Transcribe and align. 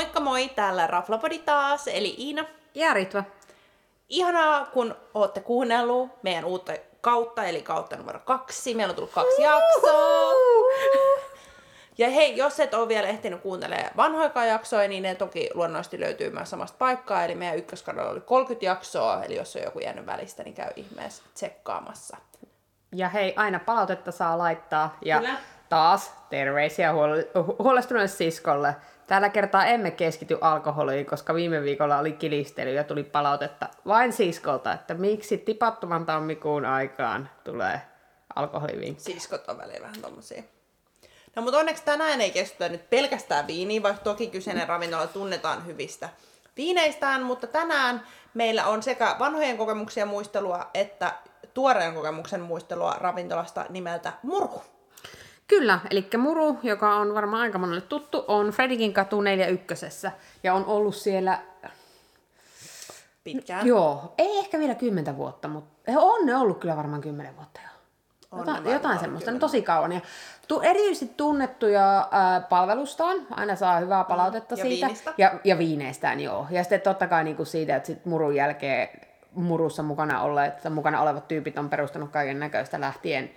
Moikka 0.00 0.20
moi, 0.20 0.48
täällä 0.48 0.86
Raflapodi 0.86 1.38
taas, 1.38 1.88
eli 1.88 2.14
Iina. 2.18 2.44
Ja 2.74 2.94
Ritva. 2.94 3.24
Ihanaa, 4.08 4.64
kun 4.64 4.96
olette 5.14 5.40
kuunnellut 5.40 6.22
meidän 6.22 6.44
uutta 6.44 6.72
kautta, 7.00 7.44
eli 7.44 7.62
kautta 7.62 7.96
numero 7.96 8.20
kaksi. 8.24 8.74
Meillä 8.74 8.90
on 8.90 8.94
tullut 8.94 9.12
kaksi 9.12 9.42
jaksoa. 9.42 10.32
Ja 11.98 12.10
hei, 12.10 12.36
jos 12.36 12.60
et 12.60 12.74
ole 12.74 12.88
vielä 12.88 13.08
ehtinyt 13.08 13.40
kuuntelemaan 13.40 13.90
vanhoikaa 13.96 14.44
jaksoja, 14.44 14.88
niin 14.88 15.02
ne 15.02 15.14
toki 15.14 15.50
luonnollisesti 15.54 16.00
löytyy 16.00 16.30
myös 16.30 16.50
samasta 16.50 16.76
paikkaa. 16.78 17.24
Eli 17.24 17.34
meidän 17.34 17.58
ykköskaudella 17.58 18.10
oli 18.10 18.20
30 18.20 18.66
jaksoa, 18.66 19.24
eli 19.24 19.36
jos 19.36 19.56
on 19.56 19.62
joku 19.62 19.78
jäänyt 19.78 20.06
välistä, 20.06 20.42
niin 20.42 20.54
käy 20.54 20.70
ihmeessä 20.76 21.22
tsekkaamassa. 21.34 22.16
Ja 22.94 23.08
hei, 23.08 23.34
aina 23.36 23.60
palautetta 23.66 24.12
saa 24.12 24.38
laittaa. 24.38 24.98
Ja 25.04 25.18
Kyllä. 25.18 25.34
taas 25.68 26.12
terveisiä 26.30 26.92
huole- 26.92 27.28
huolestuneelle 27.58 28.08
siskolle. 28.08 28.74
Tällä 29.10 29.28
kertaa 29.28 29.66
emme 29.66 29.90
keskity 29.90 30.38
alkoholiin, 30.40 31.06
koska 31.06 31.34
viime 31.34 31.62
viikolla 31.62 31.98
oli 31.98 32.12
kilistely 32.12 32.72
ja 32.74 32.84
tuli 32.84 33.04
palautetta 33.04 33.68
vain 33.86 34.12
siskolta, 34.12 34.72
että 34.72 34.94
miksi 34.94 35.38
tipattoman 35.38 36.06
tammikuun 36.06 36.64
aikaan 36.64 37.30
tulee 37.44 37.80
alkoholivinkki. 38.34 39.02
Siskot 39.02 39.48
on 39.48 39.58
väliin 39.58 39.82
vähän 39.82 40.00
tommosia. 40.02 40.42
No 41.36 41.42
mutta 41.42 41.58
onneksi 41.58 41.84
tänään 41.84 42.20
ei 42.20 42.30
keskitytä 42.30 42.68
nyt 42.68 42.90
pelkästään 42.90 43.46
viiniin, 43.46 43.82
vaikka 43.82 44.04
toki 44.04 44.26
kyseinen 44.26 44.68
ravintola 44.68 45.06
tunnetaan 45.06 45.66
hyvistä 45.66 46.08
viineistään, 46.56 47.22
mutta 47.22 47.46
tänään 47.46 48.06
meillä 48.34 48.66
on 48.66 48.82
sekä 48.82 49.16
vanhojen 49.18 49.58
kokemuksia 49.58 50.06
muistelua 50.06 50.70
että 50.74 51.12
tuoreen 51.54 51.94
kokemuksen 51.94 52.40
muistelua 52.40 52.92
ravintolasta 52.92 53.66
nimeltä 53.68 54.12
Murku. 54.22 54.62
Kyllä, 55.50 55.80
eli 55.90 56.08
Muru, 56.18 56.58
joka 56.62 56.94
on 56.94 57.14
varmaan 57.14 57.42
aika 57.42 57.58
monelle 57.58 57.80
tuttu, 57.80 58.24
on 58.28 58.50
Fredikin 58.50 58.92
katu 58.92 59.20
41 59.20 59.86
ja 60.42 60.54
on 60.54 60.64
ollut 60.64 60.94
siellä, 60.94 61.38
Pitkään. 63.24 63.66
joo, 63.66 64.14
ei 64.18 64.38
ehkä 64.38 64.58
vielä 64.58 64.74
kymmentä 64.74 65.16
vuotta, 65.16 65.48
mutta 65.48 65.92
on 65.96 66.26
ne 66.26 66.36
ollut 66.36 66.58
kyllä 66.58 66.76
varmaan 66.76 67.00
kymmenen 67.00 67.36
vuotta 67.36 67.60
jo. 67.62 67.68
On 68.32 68.72
Jotain, 68.72 68.98
semmoista, 68.98 69.30
kyllä. 69.30 69.36
no 69.36 69.40
tosi 69.40 69.62
kauan. 69.62 69.92
Ja 69.92 70.00
tu, 70.48 70.60
erityisesti 70.60 71.14
tunnettuja 71.16 72.08
ää, 72.10 72.40
palvelustaan, 72.40 73.16
aina 73.30 73.56
saa 73.56 73.80
hyvää 73.80 74.04
palautetta 74.04 74.54
ja 74.54 74.62
siitä. 74.62 74.86
viinistä. 74.86 75.14
Ja, 75.18 75.32
ja 75.44 75.58
viineistään, 75.58 76.20
joo. 76.20 76.46
Ja 76.50 76.62
sitten 76.62 76.80
totta 76.80 77.06
kai 77.06 77.24
niinku 77.24 77.44
siitä, 77.44 77.76
että 77.76 77.86
sit 77.86 78.06
murun 78.06 78.34
jälkeen 78.34 78.88
murussa 79.34 79.82
mukana 79.82 80.22
olleet, 80.22 80.54
mukana 80.70 81.02
olevat 81.02 81.28
tyypit 81.28 81.58
on 81.58 81.70
perustanut 81.70 82.10
kaiken 82.10 82.40
näköistä 82.40 82.80
lähtien 82.80 83.30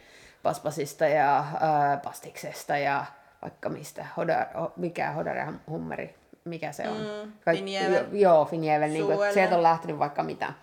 paspasista 0.43 1.05
ja 1.07 1.43
ää, 1.59 1.97
pastiksesta 1.97 2.77
ja 2.77 3.05
vaikka 3.41 3.69
mistä, 3.69 4.05
hodar, 4.17 4.45
ho, 4.59 4.73
mikä 4.75 5.11
hodar 5.11 5.37
hummeri, 5.69 6.15
mikä 6.45 6.71
se 6.71 6.89
on. 6.89 6.97
Mm, 6.97 7.31
Kaik- 7.45 7.57
Finjevel. 7.57 7.93
jo- 7.93 8.07
Joo, 8.11 8.45
Finjevel, 8.45 8.89
niin 8.89 9.05
kuin, 9.05 9.33
sieltä 9.33 9.55
on 9.55 9.63
lähtenyt 9.63 9.99
vaikka 9.99 10.23
mitä. 10.23 10.53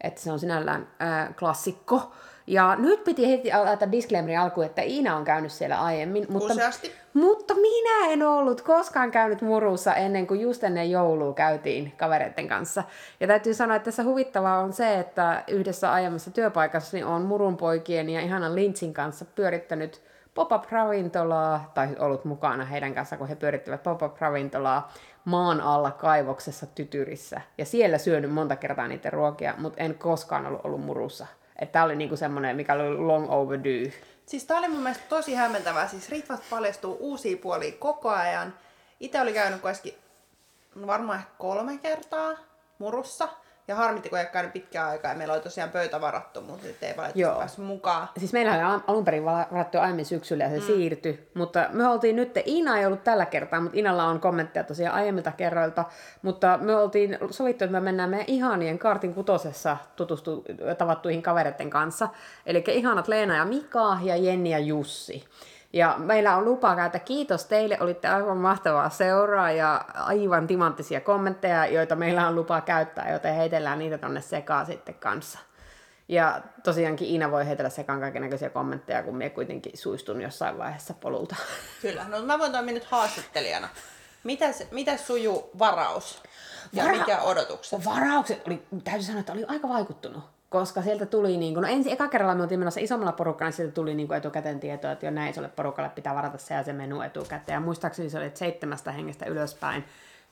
Että 0.00 0.20
se 0.20 0.32
on 0.32 0.38
sinällään 0.38 0.88
ää, 0.98 1.32
klassikko. 1.38 2.12
Ja 2.46 2.76
nyt 2.76 3.04
piti 3.04 3.30
heti 3.30 3.50
laittaa 3.64 3.92
disclaimerin 3.92 4.38
alkuun, 4.38 4.66
että 4.66 4.82
Iina 4.82 5.16
on 5.16 5.24
käynyt 5.24 5.52
siellä 5.52 5.82
aiemmin. 5.82 6.26
Mutta, 6.28 6.52
Useasti. 6.54 6.92
mutta 7.14 7.54
minä 7.54 8.12
en 8.12 8.22
ollut 8.22 8.60
koskaan 8.62 9.10
käynyt 9.10 9.42
murussa 9.42 9.94
ennen 9.94 10.26
kuin 10.26 10.40
just 10.40 10.64
ennen 10.64 10.90
joulua 10.90 11.32
käytiin 11.34 11.92
kavereiden 11.96 12.48
kanssa. 12.48 12.84
Ja 13.20 13.26
täytyy 13.26 13.54
sanoa, 13.54 13.76
että 13.76 13.84
tässä 13.84 14.04
huvittavaa 14.04 14.58
on 14.58 14.72
se, 14.72 14.98
että 14.98 15.44
yhdessä 15.48 15.92
aiemmassa 15.92 16.30
työpaikassa 16.30 16.96
niin 16.96 17.06
on 17.06 17.22
murun 17.22 17.56
poikien 17.56 18.10
ja 18.10 18.20
ihanan 18.20 18.54
Lintsin 18.54 18.94
kanssa 18.94 19.24
pyörittänyt 19.24 20.02
pop-up-ravintolaa, 20.34 21.70
tai 21.74 21.88
ollut 21.98 22.24
mukana 22.24 22.64
heidän 22.64 22.94
kanssa, 22.94 23.16
kun 23.16 23.28
he 23.28 23.34
pyörittivät 23.34 23.82
pop-up-ravintolaa 23.82 24.92
maan 25.24 25.60
alla 25.60 25.90
kaivoksessa 25.90 26.66
Tytyrissä. 26.66 27.40
Ja 27.58 27.64
siellä 27.64 27.98
syönyt 27.98 28.32
monta 28.32 28.56
kertaa 28.56 28.88
niitä 28.88 29.10
ruokia, 29.10 29.54
mutta 29.58 29.82
en 29.82 29.94
koskaan 29.94 30.46
ollut 30.46 30.60
ollut 30.64 30.84
murussa. 30.84 31.26
Että 31.58 31.72
tämä 31.72 31.84
oli 31.84 31.96
niinku 31.96 32.16
semmoinen, 32.16 32.56
mikä 32.56 32.72
oli 32.72 32.96
long 32.96 33.30
overdue. 33.30 33.92
Siis 34.26 34.44
tää 34.44 34.58
oli 34.58 34.68
mun 34.68 34.82
mielestä 34.82 35.04
tosi 35.08 35.34
hämmentävää. 35.34 35.88
Siis 35.88 36.08
Ritvat 36.08 36.42
paljastuu 36.50 36.96
uusia 37.00 37.36
puolia 37.36 37.72
koko 37.78 38.10
ajan. 38.10 38.54
Itse 39.00 39.20
oli 39.20 39.32
käynyt 39.32 39.60
kuitenkin 39.60 39.94
varmaan 40.86 41.22
kolme 41.38 41.78
kertaa 41.78 42.32
murussa. 42.78 43.28
Ja 43.68 43.74
harmitti, 43.74 44.08
kun 44.08 44.18
ei 44.18 44.24
ole 44.24 44.30
käynyt 44.32 44.52
pitkään 44.52 44.90
aikaa 44.90 45.10
ja 45.10 45.18
meillä 45.18 45.34
oli 45.34 45.42
tosiaan 45.42 45.70
pöytä 45.70 46.00
varattu, 46.00 46.40
mutta 46.40 46.66
nyt 46.66 46.82
ei 46.82 46.96
valitettavasti 46.96 47.20
Joo. 47.20 47.38
päässyt 47.38 47.64
mukaan. 47.64 48.08
Siis 48.18 48.32
meillä 48.32 48.52
oli 48.54 48.62
al- 48.62 48.80
alun 48.86 49.04
perin 49.04 49.24
varattu 49.24 49.78
aiemmin 49.78 50.06
syksyllä 50.06 50.44
ja 50.44 50.50
se 50.50 50.56
mm. 50.56 50.62
siirtyi, 50.62 51.30
mutta 51.34 51.68
me 51.72 51.88
oltiin 51.88 52.16
nyt, 52.16 52.36
Iina 52.46 52.78
ei 52.78 52.86
ollut 52.86 53.04
tällä 53.04 53.26
kertaa, 53.26 53.60
mutta 53.60 53.78
Inalla 53.78 54.04
on 54.04 54.20
kommentteja 54.20 54.64
tosiaan 54.64 54.94
aiemmilta 54.94 55.32
kerroilta, 55.32 55.84
mutta 56.22 56.58
me 56.62 56.76
oltiin 56.76 57.18
sovittu, 57.30 57.64
että 57.64 57.72
me 57.72 57.80
mennään 57.80 58.10
meidän 58.10 58.26
ihanien 58.28 58.78
kartin 58.78 59.14
kutosessa 59.14 59.76
tutustu, 59.96 60.44
tavattuihin 60.78 61.22
kavereiden 61.22 61.70
kanssa, 61.70 62.08
eli 62.46 62.64
ihanat 62.68 63.08
Leena 63.08 63.36
ja 63.36 63.44
Mika 63.44 63.98
ja 64.02 64.16
Jenni 64.16 64.50
ja 64.50 64.58
Jussi. 64.58 65.24
Ja 65.74 65.94
meillä 65.98 66.36
on 66.36 66.44
lupa 66.44 66.76
käyttää 66.76 67.00
kiitos 67.00 67.44
teille, 67.44 67.78
olitte 67.80 68.08
aivan 68.08 68.36
mahtavaa 68.36 68.90
seuraa 68.90 69.50
ja 69.50 69.84
aivan 69.94 70.46
timanttisia 70.46 71.00
kommentteja, 71.00 71.66
joita 71.66 71.96
meillä 71.96 72.28
on 72.28 72.34
lupa 72.34 72.60
käyttää, 72.60 73.12
joten 73.12 73.34
heitellään 73.34 73.78
niitä 73.78 73.98
tonne 73.98 74.20
sekaan 74.20 74.66
sitten 74.66 74.94
kanssa. 74.94 75.38
Ja 76.08 76.40
tosiaankin 76.62 77.08
Iina 77.08 77.30
voi 77.30 77.46
heitellä 77.46 77.70
sekaan 77.70 78.00
kaikenlaisia 78.00 78.50
kommentteja, 78.50 79.02
kun 79.02 79.16
me 79.16 79.30
kuitenkin 79.30 79.78
suistun 79.78 80.22
jossain 80.22 80.58
vaiheessa 80.58 80.94
polulta. 80.94 81.36
Kyllä, 81.82 82.04
no 82.08 82.22
mä 82.22 82.38
voin 82.38 82.52
toimia 82.52 82.74
nyt 82.74 82.84
haastattelijana. 82.84 83.68
Mitäs, 84.24 84.62
mitäs 84.70 85.06
sujuu 85.06 85.50
varaus? 85.58 86.22
Ja 86.72 86.84
Vara- 86.84 86.98
mikä 86.98 87.20
odotukset? 87.20 87.84
Varaukset 87.84 88.46
oli, 88.46 88.62
täytyy 88.84 89.02
sanoa, 89.02 89.20
että 89.20 89.32
oli 89.32 89.44
aika 89.48 89.68
vaikuttunut. 89.68 90.33
Koska 90.54 90.82
sieltä 90.82 91.06
tuli, 91.06 91.36
niin 91.36 91.54
kuin, 91.54 91.62
no 91.62 91.68
ensin 91.68 91.92
eka 91.92 92.08
kerralla 92.08 92.34
me 92.34 92.42
oltiin 92.42 92.60
menossa 92.60 92.80
isommalla 92.80 93.12
porukalla, 93.12 93.48
niin 93.48 93.56
sieltä 93.56 93.74
tuli 93.74 93.94
niin 93.94 94.06
kuin 94.08 94.18
etukäteen 94.18 94.60
tietoa, 94.60 94.92
että 94.92 95.06
jo 95.06 95.10
näin 95.10 95.30
isolle 95.30 95.48
porukalle 95.48 95.90
pitää 95.94 96.14
varata 96.14 96.38
se 96.38 96.54
ja 96.54 96.62
se 96.62 96.72
menu 96.72 97.00
etukäteen. 97.00 97.56
Ja 97.56 97.60
muistaakseni 97.60 98.10
se 98.10 98.18
oli, 98.18 98.26
että 98.26 98.38
seitsemästä 98.38 98.92
hengestä 98.92 99.26
ylöspäin 99.26 99.84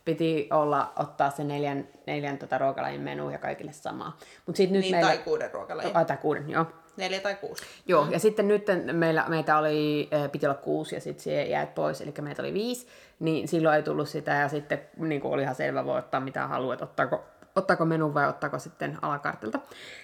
piti 0.04 0.48
olla, 0.50 0.92
ottaa 0.98 1.30
se 1.30 1.44
neljän, 1.44 1.88
neljän 2.06 2.38
tota, 2.38 2.58
ruokalajin 2.58 3.00
menu 3.00 3.30
ja 3.30 3.38
kaikille 3.38 3.72
sama. 3.72 4.16
Mut 4.46 4.56
sit 4.56 4.70
nyt 4.70 4.80
Niin, 4.80 4.94
meillä... 4.94 5.08
tai 5.08 5.18
kuuden 5.18 5.50
ruokalajin. 5.52 5.96
Ai, 5.96 6.04
tai 6.04 6.16
kuuden, 6.16 6.50
joo. 6.50 6.66
Neljä 6.96 7.20
tai 7.20 7.34
kuusi. 7.34 7.62
Joo, 7.86 8.06
ja 8.10 8.18
sitten 8.18 8.48
nyt 8.48 8.66
meillä, 8.92 9.24
meitä 9.28 9.58
oli, 9.58 10.10
piti 10.32 10.46
olla 10.46 10.58
kuusi 10.58 10.94
ja 10.94 11.00
sitten 11.00 11.24
se 11.24 11.42
jäät 11.42 11.74
pois, 11.74 12.00
eli 12.00 12.14
meitä 12.20 12.42
oli 12.42 12.54
viisi, 12.54 12.86
niin 13.20 13.48
silloin 13.48 13.76
ei 13.76 13.82
tullut 13.82 14.08
sitä 14.08 14.30
ja 14.30 14.48
sitten 14.48 14.80
niin 14.96 15.20
kuin 15.20 15.34
oli 15.34 15.42
ihan 15.42 15.54
selvä, 15.54 15.84
voi 15.84 15.98
ottaa 15.98 16.20
mitä 16.20 16.46
haluat, 16.46 16.82
ottaako, 16.82 17.24
ottaako 17.56 17.84
menu 17.84 18.14
vai 18.14 18.28
ottaako 18.28 18.58
sitten 18.58 18.98
alakartilta. 19.02 19.60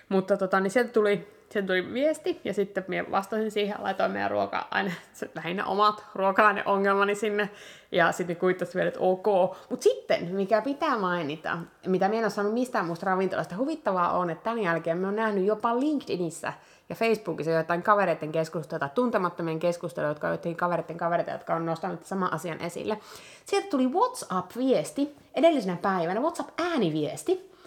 Mutta 0.08 0.36
tota, 0.36 0.60
niin 0.60 0.70
sieltä 0.70 0.92
tuli, 0.92 1.37
sieltä 1.50 1.66
tuli 1.66 1.92
viesti 1.92 2.40
ja 2.44 2.54
sitten 2.54 2.84
minä 2.88 3.04
vastasin 3.10 3.50
siihen, 3.50 3.76
laitoin 3.78 4.12
meidän 4.12 4.30
ruoka 4.30 4.68
aina, 4.70 4.92
lähinnä 5.34 5.64
omat 5.64 6.04
ruokalainen 6.14 6.68
ongelmani 6.68 7.14
sinne 7.14 7.50
ja 7.92 8.12
sitten 8.12 8.36
kuittasi 8.36 8.74
vielä, 8.74 8.88
että 8.88 9.00
ok. 9.00 9.26
Mutta 9.70 9.82
sitten, 9.82 10.34
mikä 10.34 10.62
pitää 10.62 10.98
mainita, 10.98 11.58
mitä 11.86 12.08
minä 12.08 12.18
en 12.18 12.24
ole 12.24 12.30
saanut 12.30 12.54
mistään 12.54 12.86
muusta 12.86 13.06
ravintolasta, 13.06 13.56
huvittavaa 13.56 14.18
on, 14.18 14.30
että 14.30 14.44
tämän 14.44 14.62
jälkeen 14.62 14.98
me 14.98 15.06
on 15.06 15.16
nähnyt 15.16 15.44
jopa 15.44 15.80
LinkedInissä 15.80 16.52
ja 16.88 16.94
Facebookissa 16.94 17.50
jotain 17.50 17.82
kavereiden 17.82 18.32
keskusteluja 18.32 18.78
tai 18.78 18.88
tuntemattomien 18.94 19.58
keskusteluja, 19.58 20.10
jotka 20.10 20.28
on 20.28 20.56
kavereiden 20.56 20.96
kavereita, 20.96 21.30
jotka 21.30 21.54
on 21.54 21.66
nostanut 21.66 22.06
saman 22.06 22.32
asian 22.32 22.60
esille. 22.60 22.98
Sieltä 23.44 23.68
tuli 23.68 23.86
WhatsApp-viesti 23.86 25.16
edellisenä 25.34 25.76
päivänä, 25.82 26.20
WhatsApp-ääniviesti, 26.20 27.32
ää, 27.32 27.57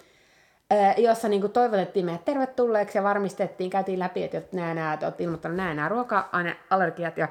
jossa 0.96 1.28
niin 1.28 1.40
kuin 1.40 1.52
toivotettiin 1.52 2.06
meidät 2.06 2.24
tervetulleeksi 2.24 2.98
ja 2.98 3.02
varmistettiin, 3.02 3.70
käytiin 3.70 3.98
läpi, 3.98 4.24
että 4.24 4.56
nämä, 4.56 4.74
nämä, 4.74 4.92
että 4.92 5.06
olet 5.06 5.20
ilmoittanut 5.20 5.56
nämä, 5.56 5.74
nämä 5.74 5.88
ruoka-aineallergiat 5.88 7.18
ja 7.18 7.28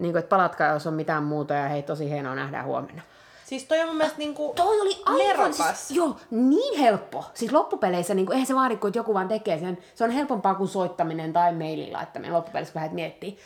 niin 0.00 0.12
kuin, 0.12 0.18
että 0.18 0.28
palatkaa, 0.28 0.72
jos 0.72 0.86
on 0.86 0.94
mitään 0.94 1.22
muuta 1.22 1.54
ja 1.54 1.68
hei, 1.68 1.82
tosi 1.82 2.10
hienoa 2.10 2.34
nähdään 2.34 2.66
huomenna. 2.66 3.02
Siis 3.44 3.64
toi 3.64 3.80
on 3.80 3.86
mun 3.86 3.96
mielestä 3.96 4.18
niinku 4.18 4.52
Toi 4.56 4.80
oli 4.80 5.02
aivan 5.04 5.54
siis, 5.54 5.90
joo, 5.90 6.16
niin 6.30 6.78
helppo. 6.80 7.24
Siis 7.34 7.52
loppupeleissä, 7.52 8.14
niin 8.14 8.26
kuin, 8.26 8.34
eihän 8.34 8.46
se 8.46 8.54
vaadi, 8.54 8.76
kun 8.76 8.92
joku 8.94 9.14
vaan 9.14 9.28
tekee 9.28 9.58
sen. 9.58 9.78
Se 9.94 10.04
on 10.04 10.10
helpompaa 10.10 10.54
kuin 10.54 10.68
soittaminen 10.68 11.32
tai 11.32 11.54
mailin 11.54 11.92
laittaminen 11.92 12.34
loppupeleissä, 12.34 12.72
kun 12.72 12.80
lähdet 12.80 12.94
miettimään. 12.94 13.38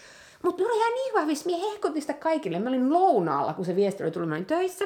Mutta 0.45 0.63
minulla 0.63 0.77
ihan 0.77 0.95
niin 0.95 1.13
hyvä 1.13 1.27
viesti, 1.27 1.49
minä 1.49 1.71
hehkutin 1.71 2.03
sitä 2.03 2.13
kaikille. 2.13 2.59
Mä 2.59 2.69
olin 2.69 2.93
lounaalla, 2.93 3.53
kun 3.53 3.65
se 3.65 3.77
viesti 3.77 4.03
oli 4.03 4.11
tullut, 4.11 4.29
mä 4.29 4.35
olin 4.35 4.47
töissä. 4.47 4.85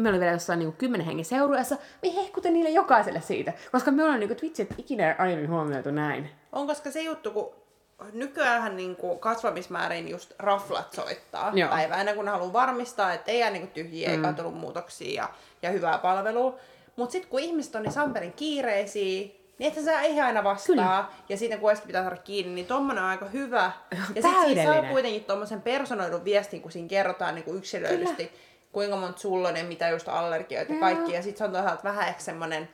Mä 0.00 0.08
olin 0.08 0.20
vielä 0.20 0.32
jossain 0.32 0.58
niin 0.58 0.72
kymmenen 0.72 1.06
hengen 1.06 1.24
seurueessa. 1.24 1.76
Minä 2.02 2.20
hehkutin 2.20 2.52
niille 2.52 2.70
jokaiselle 2.70 3.20
siitä. 3.20 3.52
Koska 3.72 3.90
me 3.90 4.02
ollaan 4.02 4.20
niin 4.20 4.28
kuin, 4.28 4.38
vitsi, 4.42 4.62
että 4.62 4.74
ikinä 4.78 5.16
aiemmin 5.18 5.50
huomioitu 5.50 5.90
näin. 5.90 6.30
On, 6.52 6.66
koska 6.66 6.90
se 6.90 7.02
juttu, 7.02 7.30
kun 7.30 7.50
nykyään 8.12 8.76
niin 8.76 8.96
kasvamismäärin 9.20 10.08
just 10.08 10.32
raflat 10.38 10.92
soittaa 10.92 11.52
Joo. 11.54 11.70
päivänä, 11.70 12.14
kun 12.14 12.24
ne 12.24 12.30
haluaa 12.30 12.52
varmistaa, 12.52 13.12
että 13.12 13.30
ei 13.30 13.40
jää 13.40 13.50
niin 13.50 13.68
tyhjiä, 13.68 14.08
mm. 14.08 14.14
eikä 14.14 14.32
tullut 14.32 14.58
muutoksia 14.58 15.22
ja, 15.22 15.28
ja 15.62 15.70
hyvää 15.70 15.98
palvelua. 15.98 16.58
Mutta 16.96 17.12
sitten 17.12 17.30
kun 17.30 17.40
ihmiset 17.40 17.74
on 17.74 17.82
niin 17.82 17.92
samperin 17.92 18.32
kiireisiä, 18.32 19.28
niin 19.58 19.68
että 19.68 19.82
sä 19.84 20.00
ei 20.00 20.20
aina 20.20 20.44
vastaa. 20.44 20.66
Kyllä. 20.66 21.04
Ja 21.28 21.36
sitten 21.36 21.60
kun 21.60 21.70
pitää 21.86 22.02
saada 22.02 22.16
kiinni, 22.16 22.54
niin 22.54 22.66
tommonen 22.66 23.04
on 23.04 23.10
aika 23.10 23.26
hyvä. 23.26 23.72
Ja 23.90 24.22
sitten 24.22 24.44
siinä 24.44 24.64
saa 24.64 24.82
kuitenkin 24.82 25.24
tommosen 25.24 25.62
personoidun 25.62 26.24
viestin, 26.24 26.62
kun 26.62 26.72
siinä 26.72 26.88
kerrotaan 26.88 27.34
niin 27.34 27.56
yksilöidysti, 27.56 28.32
kuinka 28.72 28.96
monta 28.96 29.20
sulla 29.20 29.48
on 29.48 29.56
ja 29.56 29.64
mitä 29.64 29.88
just 29.88 30.08
allergioita 30.08 30.72
ja 30.72 30.80
kaikki. 30.80 31.12
Ja 31.12 31.22
sit 31.22 31.36
se 31.36 31.44
on 31.44 31.52
toisaalta 31.52 31.84
vähän 31.84 32.08
ehkä 32.08 32.20
semmonen 32.20 32.68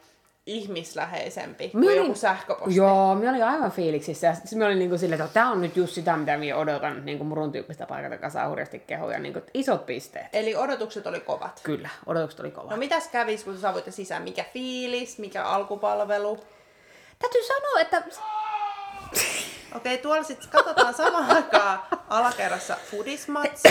ihmisläheisempi 0.46 1.68
kuin 1.68 1.84
olin- 1.84 1.96
joku 1.96 2.14
sähköposti. 2.14 2.76
Joo, 2.76 3.14
minä 3.14 3.30
olin 3.30 3.44
aivan 3.44 3.70
fiiliksissä. 3.70 4.26
Ja 4.26 4.34
sitten 4.34 4.58
minä 4.58 4.66
olin 4.66 4.78
niinku 4.78 4.98
silleen, 4.98 5.20
että 5.20 5.34
tämä 5.34 5.50
on 5.50 5.60
nyt 5.60 5.76
just 5.76 5.94
sitä, 5.94 6.16
mitä 6.16 6.36
minä 6.36 6.56
odotan 6.56 7.04
niinku 7.06 7.24
murun 7.24 7.52
tyyppistä 7.52 7.86
paikalta, 7.86 8.14
joka 8.14 8.30
saa 8.30 8.48
hurjasti 8.48 8.78
kehoja. 8.78 9.18
Niinku, 9.18 9.38
että 9.38 9.50
isot 9.54 9.86
pisteet. 9.86 10.26
Eli 10.32 10.56
odotukset 10.56 11.06
oli 11.06 11.20
kovat. 11.20 11.60
Kyllä, 11.62 11.88
odotukset 12.06 12.40
oli 12.40 12.50
kova. 12.50 12.70
No 12.70 12.76
mitäs 12.76 13.08
kävis, 13.08 13.44
kun 13.44 13.54
sä 13.54 13.60
saavuitte 13.60 13.90
sisään? 13.90 14.22
Mikä 14.22 14.44
fiilis? 14.52 15.18
Mikä 15.18 15.44
alkupalvelu? 15.44 16.38
Täytyy 17.22 17.42
sanoa, 17.42 17.80
että 17.80 18.02
Okei, 19.74 19.98
tuolla 19.98 20.22
sitten 20.22 20.48
katsotaan 20.50 20.94
samaan 20.94 21.30
aikaan 21.36 21.82
alakerrassa 22.08 22.76
Foodismatsa. 22.90 23.68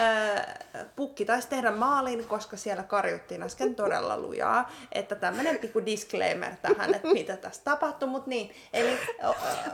Öö, 0.00 0.84
Pukki 0.96 1.24
taisi 1.24 1.48
tehdä 1.48 1.70
maalin, 1.70 2.24
koska 2.24 2.56
siellä 2.56 2.82
karjuttiin 2.82 3.42
äsken 3.42 3.74
todella 3.74 4.18
lujaa. 4.18 4.70
Että 4.92 5.14
tämmönen 5.14 5.58
pikku 5.58 5.86
disclaimer 5.86 6.52
tähän, 6.62 6.94
että 6.94 7.08
mitä 7.08 7.36
tässä 7.36 7.64
tapahtui. 7.64 8.08
Mut 8.08 8.26
niin, 8.26 8.54
eli 8.72 8.98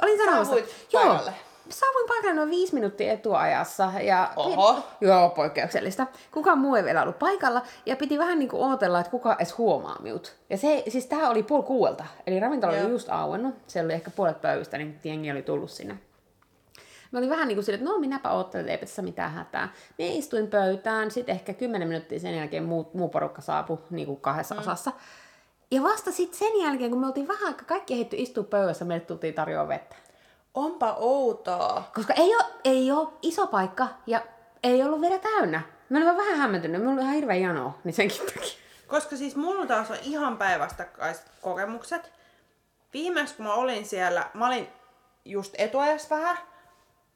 olin 0.02 0.18
sanomassa, 0.18 0.56
joo, 0.56 0.66
paikalle. 0.92 1.32
Saavuin 1.68 2.06
paikalle 2.08 2.34
noin 2.34 2.50
viisi 2.50 2.74
minuuttia 2.74 3.12
etuajassa. 3.12 3.92
Ja 4.02 4.32
Oho. 4.36 4.82
Joo, 5.00 5.28
poikkeuksellista. 5.30 6.06
Kukaan 6.30 6.58
muu 6.58 6.74
ei 6.74 6.84
vielä 6.84 7.02
ollut 7.02 7.18
paikalla 7.18 7.62
ja 7.86 7.96
piti 7.96 8.18
vähän 8.18 8.38
niin 8.38 8.48
kuin 8.48 8.62
ootella, 8.62 9.00
että 9.00 9.10
kuka 9.10 9.34
edes 9.34 9.58
huomaa 9.58 9.96
minut. 10.02 10.36
Ja 10.50 10.56
se, 10.56 10.82
siis 10.88 11.06
tämä 11.06 11.30
oli 11.30 11.42
puoli 11.42 11.62
kuuelta, 11.62 12.04
eli 12.26 12.40
ravintola 12.40 12.72
Joo. 12.72 12.84
oli 12.84 12.92
just 12.92 13.08
auennut. 13.10 13.54
Siellä 13.66 13.86
oli 13.86 13.94
ehkä 13.94 14.10
puolet 14.10 14.40
pöydistä, 14.40 14.78
niin 14.78 15.00
jengi 15.04 15.30
oli 15.30 15.42
tullut 15.42 15.70
sinne. 15.70 15.98
Mä 17.10 17.18
olin 17.18 17.30
vähän 17.30 17.48
niin 17.48 17.56
kuin 17.56 17.64
sille, 17.64 17.78
että 17.78 17.90
no 17.90 17.98
minäpä 17.98 18.30
oottelen, 18.30 18.68
eipä 18.68 18.86
tässä 18.86 19.02
mitään 19.02 19.32
hätää. 19.32 19.72
Minä 19.98 20.10
istuin 20.12 20.46
pöytään, 20.46 21.10
sitten 21.10 21.34
ehkä 21.34 21.54
10 21.54 21.88
minuuttia 21.88 22.20
sen 22.20 22.36
jälkeen 22.36 22.64
muu, 22.64 22.90
muu 22.94 23.08
porukka 23.08 23.42
saapui 23.42 23.78
niin 23.90 24.06
kuin 24.06 24.20
kahdessa 24.20 24.54
mm. 24.54 24.60
osassa. 24.60 24.92
Ja 25.70 25.82
vasta 25.82 26.12
sitten 26.12 26.38
sen 26.38 26.60
jälkeen, 26.62 26.90
kun 26.90 27.00
me 27.00 27.06
oltiin 27.06 27.28
vähän 27.28 27.46
aikaa 27.46 27.64
kaikki 27.66 27.96
heitty 27.96 28.16
istua 28.18 28.44
pöydässä, 28.44 28.84
meille 28.84 29.06
tultiin 29.06 29.34
tarjoa 29.34 29.68
vettä. 29.68 29.96
Onpa 30.56 30.92
outoa. 30.98 31.82
Koska 31.94 32.14
ei 32.14 32.34
ole, 32.36 32.44
ei 32.64 32.90
ole 32.92 33.08
iso 33.22 33.46
paikka 33.46 33.88
ja 34.06 34.20
ei 34.62 34.82
ollut 34.82 35.00
vielä 35.00 35.18
täynnä. 35.18 35.60
Mä 35.88 35.98
olin 35.98 36.06
vaan 36.06 36.16
vähän 36.16 36.36
hämmentynyt, 36.36 36.80
mulla 36.82 36.94
oli 36.94 37.02
ihan 37.02 37.14
hirveä 37.14 37.36
jano, 37.36 37.74
niin 37.84 37.94
senkin 37.94 38.26
takia. 38.26 38.52
Koska 38.86 39.16
siis 39.16 39.36
mulla 39.36 39.66
taas 39.66 39.90
on 39.90 39.96
ihan 40.02 40.38
päinvastakaiset 40.38 41.24
kokemukset. 41.42 42.12
Viimeksi 42.92 43.34
kun 43.34 43.46
mä 43.46 43.54
olin 43.54 43.86
siellä, 43.86 44.30
mä 44.34 44.46
olin 44.46 44.68
just 45.24 45.54
etuajassa 45.58 46.16
vähän, 46.16 46.38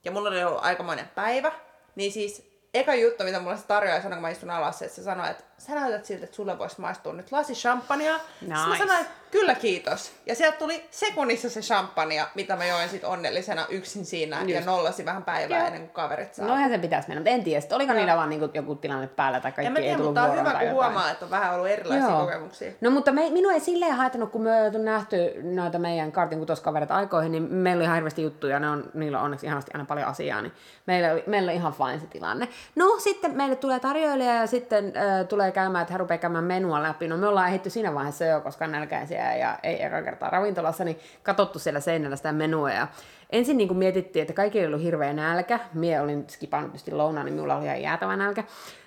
ja 0.04 0.10
mulla 0.10 0.28
oli 0.28 0.44
ollut 0.44 0.64
aikamoinen 0.64 1.10
päivä, 1.14 1.52
niin 1.94 2.12
siis 2.12 2.50
eka 2.74 2.94
juttu, 2.94 3.24
mitä 3.24 3.40
mulle 3.40 3.56
se 3.56 3.66
tarjoaa, 3.66 4.00
sanoi, 4.02 4.16
kun 4.16 4.22
mä 4.22 4.28
istun 4.28 4.50
alas, 4.50 4.82
että 4.82 4.94
se 4.96 5.02
sanoi, 5.02 5.30
että 5.30 5.44
sä 5.58 5.74
näytät 5.74 6.04
siltä, 6.04 6.24
että 6.24 6.36
sulle 6.36 6.58
voisi 6.58 6.80
maistua 6.80 7.12
nyt 7.12 7.32
lasi 7.32 7.52
champagnea. 7.52 8.16
Nice. 8.40 8.54
mä 8.54 8.66
Nice. 8.66 8.78
sanoin, 8.78 9.00
että 9.00 9.12
kyllä 9.30 9.54
kiitos. 9.54 10.12
Ja 10.26 10.34
sieltä 10.34 10.58
tuli 10.58 10.84
sekunnissa 10.90 11.50
se 11.50 11.60
champagnea, 11.60 12.26
mitä 12.34 12.56
mä 12.56 12.64
join 12.64 12.88
sit 12.88 13.04
onnellisena 13.04 13.66
yksin 13.68 14.04
siinä 14.04 14.42
ja 14.46 14.56
Just. 14.56 14.66
nollasin 14.66 15.06
vähän 15.06 15.22
päivää 15.22 15.58
Joo. 15.58 15.66
ennen 15.66 15.80
kuin 15.80 15.90
kaverit 15.90 16.34
saa. 16.34 16.46
No 16.46 16.54
eihän 16.54 16.70
se 16.70 16.78
pitäisi 16.78 17.08
mennä, 17.08 17.20
mutta 17.20 17.30
en 17.30 17.44
tiedä, 17.44 17.60
sitten 17.60 17.76
oliko 17.76 17.92
niillä 17.92 18.16
vaan 18.16 18.28
niinku 18.28 18.48
joku 18.54 18.74
tilanne 18.74 19.06
päällä 19.06 19.40
tai 19.40 19.48
en 19.48 19.54
kaikki 19.54 19.72
mä 19.72 19.78
ei 19.78 19.82
tiedä, 19.82 19.96
tullut 19.96 20.14
mutta 20.14 20.22
on 20.22 20.38
hyvä, 20.38 20.60
kun 20.60 20.70
huomaa, 20.70 21.10
että 21.10 21.24
on 21.24 21.30
vähän 21.30 21.54
ollut 21.54 21.68
erilaisia 21.68 22.08
Joo. 22.08 22.20
kokemuksia. 22.20 22.72
No 22.80 22.90
mutta 22.90 23.12
me, 23.12 23.30
minua 23.30 23.52
ei 23.52 23.60
silleen 23.60 23.92
haitannut, 23.92 24.30
kun 24.30 24.42
me 24.42 24.62
on 24.62 24.84
nähty 24.84 25.42
noita 25.42 25.78
meidän 25.78 26.12
kartin 26.12 26.38
kutoskaverit 26.38 26.90
aikoihin, 26.90 27.32
niin 27.32 27.42
meillä 27.42 27.80
oli 27.80 27.84
ihan 27.84 27.96
hirveästi 27.96 28.22
juttuja, 28.22 28.58
ne 28.58 28.70
on, 28.70 28.90
niillä 28.94 29.18
on 29.18 29.24
onneksi 29.24 29.46
ihanasti 29.46 29.70
aina 29.74 29.84
paljon 29.84 30.08
asiaa, 30.08 30.42
niin 30.42 30.52
meillä 30.86 31.12
oli, 31.12 31.24
meillä 31.26 31.50
oli 31.50 31.56
ihan 31.56 31.72
fine 31.72 31.98
se 32.00 32.06
tilanne. 32.06 32.48
No 32.76 32.98
sitten 32.98 33.36
meille 33.36 33.56
tulee 33.56 33.80
tarjoilija 33.80 34.34
ja 34.34 34.46
sitten 34.46 34.92
äh, 34.96 35.26
tulee 35.26 35.52
käymään, 35.52 35.82
että 35.82 35.92
hän 35.92 36.00
rupeaa 36.00 36.18
käymään 36.18 36.44
menua 36.44 36.82
läpi. 36.82 37.08
No 37.08 37.16
me 37.16 37.26
ollaan 37.26 37.48
ehditty 37.48 37.70
siinä 37.70 37.94
vaiheessa 37.94 38.24
jo, 38.24 38.40
koska 38.40 38.64
on 38.64 38.70
nälkäisiä 39.20 39.48
ja 39.48 39.58
ei 39.62 39.82
eka 39.82 40.02
kertaa 40.02 40.30
ravintolassa, 40.30 40.84
niin 40.84 40.98
katsottu 41.22 41.58
siellä 41.58 41.80
seinällä 41.80 42.16
sitä 42.16 42.32
menua 42.32 42.70
ja 42.70 42.88
Ensin 43.30 43.56
niin 43.56 43.76
mietittiin, 43.76 44.20
että 44.22 44.34
kaikilla 44.34 44.66
oli 44.66 44.74
ollut 44.74 44.86
hirveä 44.86 45.12
nälkä. 45.12 45.60
Mie 45.74 46.00
olin 46.00 46.24
skipannut 46.28 46.70
tietysti 46.70 46.92
lounaan, 46.92 47.26
niin 47.26 47.34
minulla 47.34 47.56
oli 47.56 47.64
ihan 47.64 47.82
jäätävä 47.82 48.16
nälkä. 48.16 48.44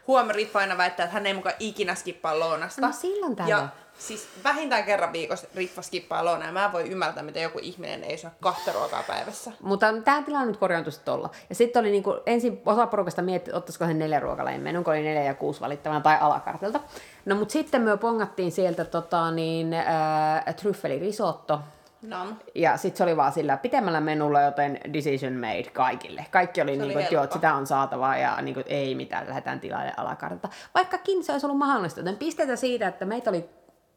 Huomenna 0.07 0.33
Riffa 0.33 0.59
aina 0.59 0.77
väittää, 0.77 1.03
että 1.03 1.13
hän 1.13 1.25
ei 1.25 1.33
mukaan 1.33 1.55
ikinä 1.59 1.95
skippaa 1.95 2.39
lounasta. 2.39 2.81
No 2.81 2.91
silloin 2.91 3.35
tällöin. 3.35 3.49
Ja 3.49 3.67
siis 3.97 4.27
vähintään 4.43 4.83
kerran 4.83 5.13
viikossa 5.13 5.47
Riffa 5.55 5.81
skippaa 5.81 6.25
lounaa. 6.25 6.47
Ja 6.47 6.53
mä 6.53 6.65
en 6.65 6.71
voi 6.71 6.89
ymmärtää, 6.89 7.23
miten 7.23 7.43
joku 7.43 7.59
ihminen 7.61 8.03
ei 8.03 8.17
syö 8.17 8.29
kahta 8.41 8.71
ruokaa 8.71 9.03
päivässä. 9.03 9.51
Mutta 9.61 9.93
tämä 10.05 10.21
tilanne 10.21 10.47
nyt 10.47 10.57
korjaantui 10.57 10.91
sitten 10.91 11.13
tuolla. 11.13 11.29
Ja 11.49 11.55
sitten 11.55 11.79
oli 11.79 11.91
niinku, 11.91 12.15
ensin 12.25 12.61
osa 12.65 12.87
porukasta 12.87 13.21
mietti, 13.21 13.49
että 13.49 13.57
ottaisiko 13.57 13.85
he 13.85 13.93
neljä 13.93 14.19
ruokalajin 14.19 14.61
menun, 14.61 14.83
kun 14.83 14.93
oli 14.93 15.03
neljä 15.03 15.23
ja 15.23 15.33
kuusi 15.33 15.61
valittavana 15.61 16.01
tai 16.01 16.17
alakartilta. 16.19 16.79
No 17.25 17.35
mutta 17.35 17.51
sitten 17.51 17.81
me 17.81 17.97
pongattiin 17.97 18.51
sieltä 18.51 18.85
tota, 18.85 19.31
niin, 19.31 19.73
äh, 19.73 20.55
tryffelirisotto. 20.55 21.59
Nam. 22.01 22.35
Ja 22.55 22.77
sitten 22.77 22.97
se 22.97 23.03
oli 23.03 23.17
vaan 23.17 23.31
sillä 23.31 23.57
pitemmällä 23.57 24.01
menulla, 24.01 24.41
joten 24.41 24.79
decision 24.93 25.33
made 25.33 25.69
kaikille. 25.73 26.25
Kaikki 26.31 26.61
oli, 26.61 26.71
oli 26.71 26.79
niinku, 26.79 26.99
että, 26.99 27.13
joo, 27.13 27.27
sitä 27.33 27.55
on 27.55 27.67
saatava 27.67 28.17
ja 28.17 28.41
niinku, 28.41 28.59
että 28.59 28.73
ei 28.73 28.95
mitään, 28.95 29.27
lähdetään 29.27 29.59
tilalle 29.59 29.93
alakartilta. 29.97 30.49
Vaikkakin 30.75 31.23
se 31.23 31.31
olisi 31.31 31.45
ollut 31.45 31.57
mahdollista, 31.57 31.99
joten 31.99 32.17
pisteitä 32.17 32.55
siitä, 32.55 32.87
että 32.87 33.05
meitä 33.05 33.29
oli 33.29 33.49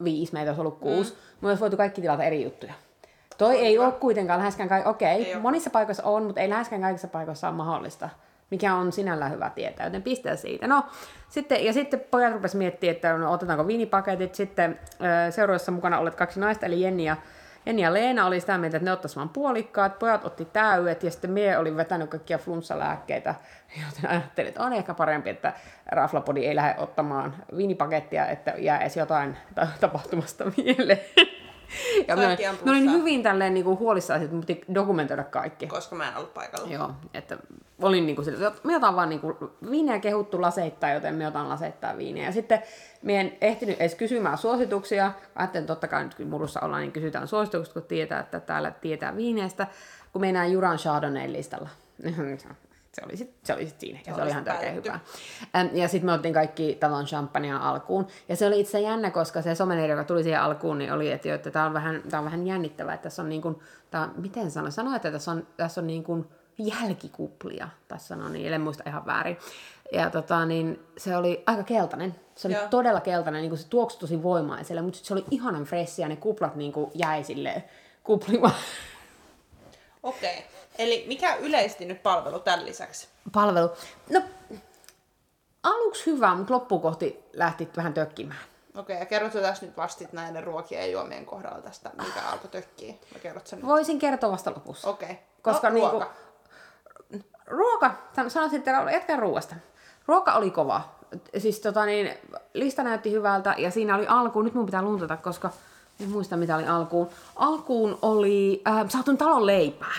viisi, 0.04 0.32
meitä 0.32 0.50
olisi 0.50 0.60
ollut 0.60 0.78
kuusi, 0.78 1.12
mm. 1.12 1.19
me 1.40 1.48
olisi 1.48 1.60
voitu 1.60 1.76
kaikki 1.76 2.00
tilata 2.00 2.25
eri 2.25 2.44
juttuja. 2.44 2.72
Toi 3.38 3.58
ei 3.58 3.78
ole 3.78 3.93
kuitenkaan 3.93 4.38
läheskään 4.38 4.69
kaikki, 4.69 4.88
okei, 4.88 5.08
Ei 5.08 5.31
okay, 5.31 5.43
monissa 5.43 5.70
paikoissa 5.70 6.02
on, 6.02 6.25
mutta 6.25 6.40
ei 6.40 6.50
läheskään 6.50 6.82
kaikissa 6.82 7.08
paikoissa 7.08 7.48
ole 7.48 7.56
mahdollista, 7.56 8.08
mikä 8.50 8.75
on 8.75 8.93
sinällään 8.93 9.32
hyvä 9.32 9.50
tietää, 9.50 9.87
joten 9.87 10.02
pisteitä 10.02 10.37
siitä. 10.37 10.66
No, 10.66 10.84
sitten, 11.28 11.64
ja 11.64 11.72
sitten 11.72 12.00
pojat 12.10 12.32
rupesivat 12.32 12.58
miettimään, 12.58 12.96
että 12.96 13.19
no, 13.19 13.32
otetaanko 13.32 13.66
viinipaketit, 13.66 14.34
sitten 14.34 14.81
seuraavassa 15.31 15.72
mukana 15.72 15.98
olet 15.98 16.14
kaksi 16.14 16.40
naista, 16.40 16.66
eli 16.66 16.81
Jenni 16.81 17.04
ja 17.04 17.16
Jenni 17.66 17.82
ja 17.82 17.94
Leena 17.94 18.26
oli 18.26 18.40
sitä 18.40 18.58
mieltä, 18.58 18.76
että 18.76 18.84
ne 18.84 18.92
ottaisivat 18.92 19.16
vaan 19.16 19.28
puolikkaat, 19.28 19.98
pojat 19.98 20.24
otti 20.24 20.44
täydet 20.44 21.02
ja 21.02 21.10
sitten 21.10 21.30
mie 21.30 21.58
olin 21.58 21.76
vetänyt 21.76 22.10
kaikkia 22.10 22.38
flunssalääkkeitä, 22.38 23.34
joten 23.86 24.10
ajattelin, 24.10 24.48
että 24.48 24.62
on 24.62 24.72
ehkä 24.72 24.94
parempi, 24.94 25.30
että 25.30 25.52
Raflapodi 25.86 26.46
ei 26.46 26.56
lähde 26.56 26.74
ottamaan 26.78 27.34
viinipakettia, 27.56 28.26
että 28.26 28.54
jää 28.58 28.80
edes 28.80 28.96
jotain 28.96 29.36
ta- 29.54 29.68
tapahtumasta 29.80 30.44
mieleen. 30.56 31.00
Ja 32.08 32.16
mä, 32.16 32.22
mä 32.64 32.70
olin 32.70 32.92
hyvin 32.92 33.22
tälleen 33.22 33.54
niinku 33.54 33.78
huolissaan, 33.78 34.22
että 34.22 34.36
piti 34.46 34.64
dokumentoida 34.74 35.24
kaikki. 35.24 35.66
Koska 35.66 35.96
mä 35.96 36.08
en 36.08 36.16
ollut 36.16 36.34
paikalla. 36.34 36.68
Joo, 36.68 36.90
että 37.14 37.38
olin 37.82 38.06
niinku 38.06 38.24
sillä, 38.24 38.48
että 38.48 38.60
me 38.64 38.76
otan 38.76 38.96
vaan 38.96 39.08
niinku 39.08 39.52
viiniä 39.70 39.98
kehuttu 39.98 40.40
laseittain, 40.40 40.94
joten 40.94 41.14
me 41.14 41.26
otan 41.26 41.48
laseittain 41.48 41.98
viiniä. 41.98 42.24
Ja 42.24 42.32
sitten 42.32 42.62
me 43.02 43.20
en 43.20 43.36
ehtinyt 43.41 43.81
edes 43.81 43.94
kysymään 43.94 44.38
suosituksia. 44.38 45.12
Ajattelin, 45.34 45.62
että 45.62 45.72
totta 45.72 45.88
kai 45.88 46.05
nyt 46.05 46.14
kun 46.14 46.26
murussa 46.26 46.60
ollaan, 46.60 46.82
niin 46.82 46.93
kysytään 46.93 47.29
suositukset, 47.29 47.74
kun 47.74 47.82
tietää, 47.82 48.20
että 48.20 48.41
täällä 48.41 48.70
tietää 48.70 49.17
viineistä. 49.17 49.67
Kun 50.12 50.20
me 50.20 50.29
enää 50.29 50.46
Juran 50.46 50.79
Chardonnay 50.79 51.32
listalla. 51.32 51.69
Se 52.96 53.03
oli 53.05 53.17
sitten 53.17 53.38
se 53.43 53.55
oli 53.55 53.67
sit 53.67 53.81
siinä, 53.81 53.98
ja 53.98 54.05
se 54.05 54.12
oli 54.15 54.22
oli 54.22 54.31
ihan 54.31 54.44
törkeä 54.44 54.62
päätetty. 54.62 54.91
hyvä. 54.91 55.00
Äm, 55.60 55.70
Ja 55.72 55.88
sitten 55.88 56.06
me 56.06 56.12
otettiin 56.12 56.34
kaikki 56.34 56.76
talon 56.81 57.05
champagnea 57.05 57.58
alkuun. 57.58 58.06
Ja 58.29 58.36
se 58.36 58.46
oli 58.46 58.60
itse 58.60 58.81
jännä, 58.81 59.10
koska 59.10 59.43
se 59.43 59.55
sommelier, 59.55 59.91
joka 59.91 60.05
tuli 60.05 60.22
siihen 60.22 60.41
alkuun, 60.41 60.79
niin 60.79 60.93
oli, 60.93 61.12
että, 61.12 61.34
että 61.34 61.50
tämä 61.50 61.67
on 61.67 61.74
vähän, 61.74 62.03
tää 62.10 62.20
on 62.20 62.24
vähän 62.24 62.46
jännittävää, 62.46 62.94
että 62.94 63.03
tässä 63.03 63.22
on 63.22 63.29
niin 63.29 63.43
kuin, 63.43 63.58
tää, 63.91 64.08
miten 64.17 64.50
sanoin, 64.50 64.72
sanoin, 64.72 64.96
että 64.96 65.10
tässä 65.10 65.31
on, 65.31 65.46
tässä 65.56 65.81
on 65.81 65.86
niin 65.86 66.05
kuin 66.05 66.26
jälkikuplia, 66.58 67.69
tai 67.88 67.98
sanoi 67.98 68.31
niin, 68.31 68.53
en 68.53 68.60
muista 68.60 68.84
ihan 68.86 69.06
väärin. 69.06 69.38
Ja 69.93 70.10
tota, 70.10 70.46
niin 70.46 70.81
se 70.96 71.17
oli 71.17 71.43
aika 71.46 71.62
keltainen. 71.62 72.15
Se 72.34 72.48
oli 72.48 72.55
Joo. 72.55 72.69
todella 72.69 73.00
keltainen, 73.00 73.41
niin 73.41 73.50
kuin 73.50 73.58
se 73.58 73.69
tuoksui 73.69 74.00
tosi 74.00 74.22
voimaiselle, 74.22 74.82
mutta 74.82 74.98
se 75.03 75.15
oli 75.15 75.24
ihanan 75.31 75.65
fressiä 75.65 76.05
ja 76.05 76.08
ne 76.08 76.17
kuplat 76.17 76.56
niin 76.56 76.72
kuin 76.72 76.91
jäi 76.94 77.24
silleen 77.24 77.65
kuplimaan. 78.05 78.55
Okei. 80.06 80.44
Eli 80.79 81.05
mikä 81.08 81.34
yleisesti 81.34 81.84
nyt 81.84 82.03
palvelu 82.03 82.39
tämän 82.39 82.67
lisäksi? 82.67 83.08
Palvelu. 83.32 83.70
No, 84.10 84.22
aluksi 85.63 86.06
hyvä, 86.06 86.34
mutta 86.34 86.55
loppukohti 86.55 87.25
lähti 87.32 87.69
vähän 87.77 87.94
tökkimään. 87.94 88.41
Okei, 88.77 88.98
ja 88.98 89.06
kerrotko 89.06 89.41
tässä 89.41 89.67
nyt 89.67 89.77
vastit 89.77 90.13
näiden 90.13 90.44
ruokien 90.44 90.81
ja 90.81 90.86
juomien 90.86 91.27
kohdalla 91.27 91.63
tästä, 91.63 91.91
mikä 92.06 92.20
alkoi 92.32 92.51
tökkiä? 92.51 92.94
Vai 93.13 93.20
kerrot 93.20 93.46
sen 93.46 93.58
nyt? 93.58 93.69
Voisin 93.69 93.98
kertoa 93.98 94.31
vasta 94.31 94.51
lopussa. 94.51 94.89
Okei. 94.89 95.19
Koska 95.43 95.69
no, 95.69 95.75
niinku- 95.75 95.91
ruoka. 95.91 96.13
Ruoka, 97.46 97.94
san- 98.17 98.31
sanoisin, 98.31 98.58
että 98.58 98.70
jatkaa 98.93 99.17
ruoasta. 99.17 99.55
Ruoka 100.06 100.34
oli 100.34 100.51
kova. 100.51 100.82
Siis 101.39 101.60
tota 101.60 101.84
niin, 101.84 102.19
lista 102.55 102.82
näytti 102.82 103.13
hyvältä 103.13 103.55
ja 103.58 103.70
siinä 103.70 103.96
oli 103.96 104.06
alkuun, 104.06 104.44
nyt 104.44 104.55
mun 104.55 104.67
pitää 104.67 104.82
luntata, 104.82 105.17
koska 105.17 105.51
en 106.00 106.10
muista 106.10 106.36
mitä 106.36 106.56
oli 106.56 106.67
alkuun. 106.67 107.08
Alkuun 107.36 107.98
oli 108.03 108.62
äh, 108.69 108.88
saatun 108.88 109.19
talon 109.19 109.46
leipää. 109.46 109.94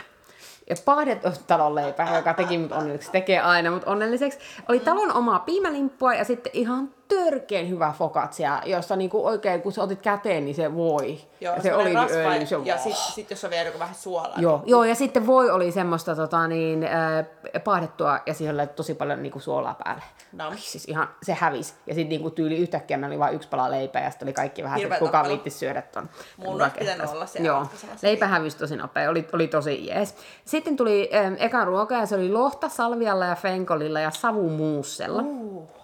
Ja 0.70 0.76
pahdet 0.86 1.20
talon 1.48 1.76
leipää, 1.76 2.18
joka 2.18 2.34
teki 2.34 2.58
mut 2.58 2.72
onnelliseksi, 2.72 3.12
tekee 3.12 3.40
aina 3.40 3.72
mut 3.72 3.84
onnelliseksi. 3.86 4.40
Oli 4.70 4.80
talon 4.80 5.14
omaa 5.14 5.40
piimälimppua 5.40 6.14
ja 6.14 6.24
sitten 6.24 6.52
ihan 6.56 6.90
törkeen 7.08 7.70
hyvä 7.70 7.94
focaccia, 7.98 8.62
jossa 8.66 8.96
niinku 8.96 9.26
oikein 9.26 9.62
kun 9.62 9.72
sä 9.72 9.84
otit 9.84 10.02
käteen, 10.02 10.46
niin 10.46 10.56
se 10.56 10.76
voi. 10.76 11.18
Joo, 11.42 11.56
ja 11.56 11.62
se 11.62 11.76
oliviöljy, 11.76 12.24
rasva, 12.24 12.46
se 12.46 12.56
ja 12.64 12.78
sitten 12.78 13.14
sit, 13.14 13.30
jos 13.30 13.44
on 13.44 13.50
vielä 13.50 13.66
joku 13.66 13.80
vähän 13.80 13.96
suolaa. 13.96 14.38
Joo, 14.38 14.64
joo, 14.66 14.84
ja 14.84 14.96
sitten 14.96 15.28
voi 15.28 15.50
oli 15.50 15.72
semmoista 15.72 16.16
tota, 16.16 16.48
niin, 16.48 16.84
äh, 16.84 17.26
paahdettua 17.64 18.20
ja 18.26 18.34
siihen 18.34 18.56
oli 18.56 18.68
tosi 18.68 18.94
paljon 18.94 19.24
niinku, 19.24 19.40
suolaa 19.40 19.76
päälle. 19.84 20.04
Nam. 20.34 20.52
Ai, 20.52 20.58
siis 20.58 20.86
ihan, 20.86 21.10
se 21.24 21.34
hävisi. 21.34 21.74
Ja 21.88 21.94
sitten 21.94 22.10
niinku, 22.10 22.30
tyyli 22.30 22.58
yhtäkkiä 22.58 22.98
meillä 22.98 23.14
oli 23.14 23.20
vain 23.20 23.36
yksi 23.36 23.50
pala 23.50 23.72
leipää 23.72 24.04
ja 24.04 24.10
sitten 24.10 24.26
oli 24.26 24.34
kaikki 24.34 24.64
vähän, 24.64 24.82
että 24.82 25.00
kuka 25.00 25.24
viitti 25.28 25.50
syödä 25.50 25.82
ton. 25.82 26.10
Mun 26.38 26.62
olisi 26.62 26.78
pitänyt 26.80 27.10
olla 27.10 27.26
siellä 27.26 27.48
Joo, 27.48 27.68
leipä 28.02 28.28
hävisi 28.28 28.58
tosi 28.58 28.76
nopea, 28.76 29.10
oli, 29.10 29.28
oli 29.34 29.48
tosi 29.48 29.88
jees. 29.88 30.16
Sitten 30.46 30.78
tuli 30.78 31.10
ähm, 31.14 31.34
eka 31.38 31.66
ruoka 31.66 31.96
ja 31.96 32.06
se 32.06 32.16
oli 32.16 32.32
lohta 32.32 32.70
salvialla 32.70 33.26
ja 33.26 33.36
fenkolilla 33.36 34.00
ja 34.00 34.12
savumuussella. 34.12 35.22
Uh. 35.22 35.77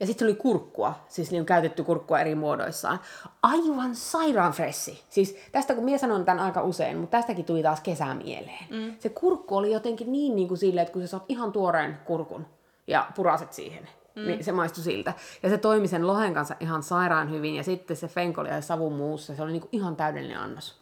Ja 0.00 0.06
sitten 0.06 0.26
oli 0.26 0.34
kurkkua, 0.34 0.94
siis 1.08 1.30
niin 1.30 1.46
käytetty 1.46 1.84
kurkkua 1.84 2.20
eri 2.20 2.34
muodoissaan. 2.34 3.00
Aivan 3.42 3.94
sairaan 3.94 4.52
fressi. 4.52 5.02
Siis 5.08 5.36
tästä 5.52 5.74
kun 5.74 5.84
minä 5.84 5.98
sanon 5.98 6.24
tämän 6.24 6.44
aika 6.44 6.62
usein, 6.62 6.98
mutta 6.98 7.16
tästäkin 7.16 7.44
tuli 7.44 7.62
taas 7.62 7.80
kesä 7.80 8.14
mieleen. 8.14 8.66
Mm. 8.70 8.94
Se 8.98 9.08
kurkku 9.08 9.56
oli 9.56 9.72
jotenkin 9.72 10.12
niin, 10.12 10.36
niin 10.36 10.48
kuin 10.48 10.58
silleen, 10.58 10.82
että 10.82 10.92
kun 10.92 11.02
sä 11.02 11.08
saat 11.08 11.24
ihan 11.28 11.52
tuoreen 11.52 11.98
kurkun 12.04 12.46
ja 12.86 13.06
puraset 13.16 13.52
siihen, 13.52 13.88
mm. 14.14 14.26
niin 14.26 14.44
se 14.44 14.52
maistui 14.52 14.84
siltä. 14.84 15.12
Ja 15.42 15.48
se 15.48 15.58
toimi 15.58 15.88
sen 15.88 16.06
lohen 16.06 16.34
kanssa 16.34 16.56
ihan 16.60 16.82
sairaan 16.82 17.30
hyvin. 17.30 17.54
Ja 17.54 17.62
sitten 17.62 17.96
se 17.96 18.08
fenkoli 18.08 18.48
ja 18.48 18.60
savumuussa, 18.60 19.34
se 19.34 19.42
oli 19.42 19.52
niin 19.52 19.62
kuin 19.62 19.70
ihan 19.72 19.96
täydellinen 19.96 20.38
annos. 20.38 20.80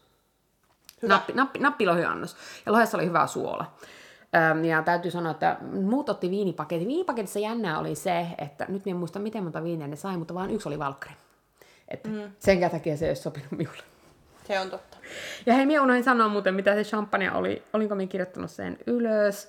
Hyvä. 1.02 1.14
Nappi, 1.14 1.32
nappi, 1.32 1.58
nappilohjannos. 1.58 2.36
Ja 2.66 2.72
lohessa 2.72 2.96
oli 2.96 3.06
hyvä 3.06 3.26
suola. 3.26 3.72
Öm, 4.36 4.64
ja 4.64 4.82
täytyy 4.82 5.10
sanoa, 5.10 5.32
että 5.32 5.56
muut 5.82 6.08
otti 6.08 6.30
viinipaketin. 6.30 6.88
Viinipaketissa 6.88 7.38
jännää 7.38 7.78
oli 7.78 7.94
se, 7.94 8.26
että 8.38 8.66
nyt 8.68 8.84
minä 8.84 8.94
en 8.94 8.98
muista 8.98 9.18
miten 9.18 9.42
monta 9.42 9.64
viiniä 9.64 9.86
ne 9.86 9.96
sai, 9.96 10.16
mutta 10.16 10.34
vain 10.34 10.50
yksi 10.50 10.68
oli 10.68 10.78
valkkari. 10.78 11.14
Että 11.88 12.08
mm. 12.08 12.30
Sen 12.38 12.70
takia 12.70 12.96
se 12.96 13.04
ei 13.04 13.10
olisi 13.10 13.22
sopinut 13.22 13.50
minulle. 13.50 13.82
Se 14.48 14.60
on 14.60 14.70
totta. 14.70 14.96
Ja 15.46 15.54
hei, 15.54 15.66
minä 15.66 15.82
unohdin 15.82 16.04
sanoa 16.04 16.28
muuten, 16.28 16.54
mitä 16.54 16.74
se 16.74 16.82
champagne 16.82 17.32
oli. 17.32 17.62
Olinko 17.72 17.94
minä 17.94 18.08
kirjoittanut 18.08 18.50
sen 18.50 18.78
ylös? 18.86 19.48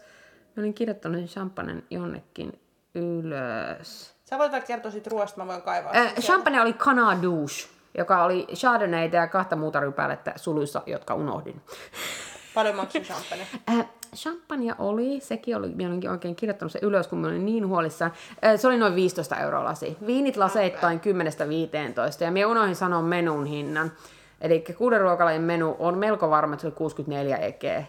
Minä 0.55 0.63
olin 0.63 0.73
kirjoittanut 0.73 1.19
sen 1.19 1.27
champagnen 1.27 1.83
jonnekin 1.89 2.59
ylös. 2.95 4.15
Sä 4.25 4.37
voit 4.37 4.51
vaikka 4.51 4.67
kertoa 4.67 4.91
siitä 4.91 5.09
ruoasta, 5.09 5.37
mä 5.41 5.47
voin 5.47 5.61
kaivaa. 5.61 5.91
Äh, 5.95 6.13
champagne 6.13 6.61
oli 6.61 6.73
Cana 6.73 7.21
Douche, 7.21 7.67
joka 7.97 8.23
oli 8.23 8.47
chardonnayta 8.53 9.15
ja 9.15 9.27
kahta 9.27 9.55
muuta 9.55 9.79
rypälettä 9.79 10.33
suluissa, 10.35 10.81
jotka 10.85 11.15
unohdin. 11.15 11.61
Paljon 12.53 12.75
maksoi 12.75 13.01
champagne. 13.01 13.47
Äh, 13.69 13.85
champagne 14.15 14.75
oli, 14.79 15.19
sekin 15.19 15.55
oli, 15.57 15.69
minä 15.69 15.89
olinkin 15.89 16.09
oikein 16.09 16.35
kirjoittanut 16.35 16.71
sen 16.71 16.83
ylös, 16.83 17.07
kun 17.07 17.19
minä 17.19 17.27
olin 17.27 17.45
niin 17.45 17.67
huolissaan. 17.67 18.11
Se 18.55 18.67
oli 18.67 18.77
noin 18.77 18.95
15 18.95 19.35
euroa 19.37 19.63
lasi. 19.63 19.97
Viinit 20.05 20.37
laseittain 20.37 21.01
10-15 22.19 22.23
ja 22.23 22.31
minä 22.31 22.47
unohdin 22.47 22.75
sanoa 22.75 23.01
menun 23.01 23.45
hinnan. 23.45 23.91
Eli 24.41 24.63
kuuden 24.77 25.01
ruokalajin 25.01 25.41
menu 25.41 25.75
on 25.79 25.97
melko 25.97 26.29
varma, 26.29 26.53
että 26.53 26.61
se 26.61 26.67
oli 26.67 26.75
64 26.75 27.37
ekeä. 27.37 27.83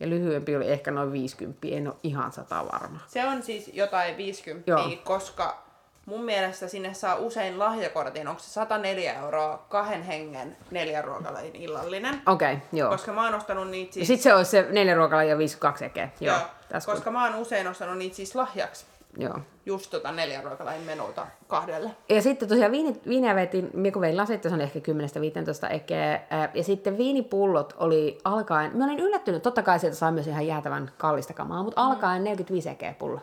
Ja 0.00 0.08
lyhyempi 0.08 0.56
oli 0.56 0.70
ehkä 0.70 0.90
noin 0.90 1.12
50, 1.12 1.68
en 1.70 1.86
ole 1.88 1.96
ihan 2.02 2.32
sata 2.32 2.64
varma. 2.72 3.00
Se 3.06 3.24
on 3.24 3.42
siis 3.42 3.70
jotain 3.74 4.16
50, 4.16 4.70
Joo. 4.70 4.90
koska 5.04 5.64
mun 6.06 6.24
mielestä 6.24 6.68
sinne 6.68 6.94
saa 6.94 7.16
usein 7.16 7.58
lahjakortin. 7.58 8.28
Onko 8.28 8.40
se 8.40 8.50
104 8.50 9.14
euroa 9.14 9.66
kahden 9.68 10.02
hengen 10.02 10.56
neljän 10.70 11.04
ruokalajin 11.04 11.56
illallinen? 11.56 12.22
Okei, 12.26 12.52
okay, 12.52 12.66
joo. 12.72 12.90
Koska 12.90 13.12
mä 13.12 13.24
oon 13.24 13.34
ostanut 13.34 13.70
niitä 13.70 13.90
Ja 13.90 13.92
siis... 13.92 14.08
sitten 14.08 14.22
se 14.22 14.34
olisi 14.34 14.50
se 14.50 14.66
neljä 14.70 14.94
ruokalajia 14.94 15.30
ja 15.30 15.38
52 15.38 15.84
ekeä. 15.84 16.08
Joo, 16.20 16.36
Joo, 16.36 16.80
koska 16.86 17.10
mä 17.10 17.24
oon 17.24 17.34
usein 17.34 17.68
ostanut 17.68 17.98
niitä 17.98 18.16
siis 18.16 18.34
lahjaksi. 18.34 18.86
Joo. 19.18 19.38
Just 19.66 19.90
tota 19.90 20.12
neljän 20.12 20.44
ruokalajin 20.44 20.82
menulta 20.82 21.26
kahdelle. 21.46 21.90
Ja 22.08 22.22
sitten 22.22 22.48
tosiaan 22.48 22.72
viini, 22.72 23.00
viiniä 23.08 23.34
vetin, 23.34 23.70
kun 23.92 24.02
vein 24.02 24.16
lasit, 24.16 24.42
se 24.42 24.48
on 24.48 24.60
ehkä 24.60 24.78
10-15 24.78 25.72
ekeä. 25.72 26.20
Ja 26.54 26.64
sitten 26.64 26.98
viinipullot 26.98 27.74
oli 27.78 28.18
alkaen, 28.24 28.76
mä 28.76 28.84
olin 28.84 29.00
yllättynyt, 29.00 29.42
totta 29.42 29.62
kai 29.62 29.78
sieltä 29.78 29.96
sai 29.96 30.12
myös 30.12 30.26
ihan 30.26 30.46
jäätävän 30.46 30.90
kallista 30.98 31.32
kamaa, 31.32 31.62
mutta 31.62 31.80
alkaen 31.80 32.24
45 32.24 32.68
ekeä 32.68 32.94
pullo. 32.98 33.20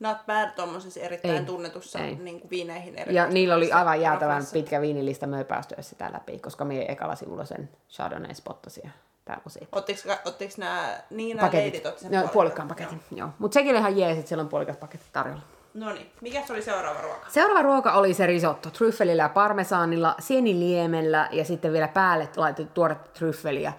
Not 0.00 0.26
bad 0.26 0.50
tommosessa 0.56 1.00
erittäin 1.00 1.34
Ei, 1.36 1.44
tunnetussa 1.44 1.98
ei. 1.98 2.14
Niin 2.14 2.40
kuin 2.40 2.50
viineihin 2.50 2.94
Ja 2.94 3.00
erikoistuneissa 3.02 3.34
niillä 3.34 3.54
oli 3.54 3.72
aivan 3.72 4.00
jäätävän 4.00 4.42
pitkä 4.52 4.80
viinilista, 4.80 5.26
me 5.26 5.38
ei 5.38 5.44
päästy 5.44 5.74
sitä 5.80 6.10
läpi, 6.12 6.38
koska 6.38 6.64
me 6.64 6.84
ekalla 6.88 7.14
sivulla 7.14 7.44
sen 7.44 7.68
Chardonnay 7.90 8.34
spottasi 8.34 8.80
ja 8.84 8.90
tää 9.24 9.40
osi. 9.46 9.68
Ottiks, 9.72 10.06
ottiks 10.24 10.58
nää 10.58 11.02
Niina 11.10 11.40
Paketit. 11.40 11.64
leidit 11.64 11.86
otti 11.86 12.00
sen 12.00 12.12
No, 12.12 12.28
puolikkaan 12.28 12.68
paketin, 12.68 13.00
joo. 13.10 13.28
Mutta 13.38 13.54
sekin 13.54 13.76
ihan 13.76 13.96
jees, 13.98 14.18
että 14.18 14.28
siellä 14.28 14.42
on 14.42 14.48
puolikas 14.48 14.76
paketti 14.76 15.06
tarjolla. 15.12 15.42
No 15.74 15.92
niin, 15.92 16.10
mikä 16.20 16.42
oli 16.50 16.62
seuraava 16.62 17.00
ruoka? 17.00 17.26
Seuraava 17.30 17.62
ruoka 17.62 17.92
oli 17.92 18.14
se 18.14 18.26
risotto, 18.26 18.70
tryffelillä 18.70 19.22
ja 19.22 19.28
parmesaanilla, 19.28 20.14
sieniliemellä 20.18 21.28
ja 21.32 21.44
sitten 21.44 21.72
vielä 21.72 21.88
päälle 21.88 22.28
laitettu 22.36 22.74
tuoretta 22.74 23.10
tryffeliä. 23.12 23.72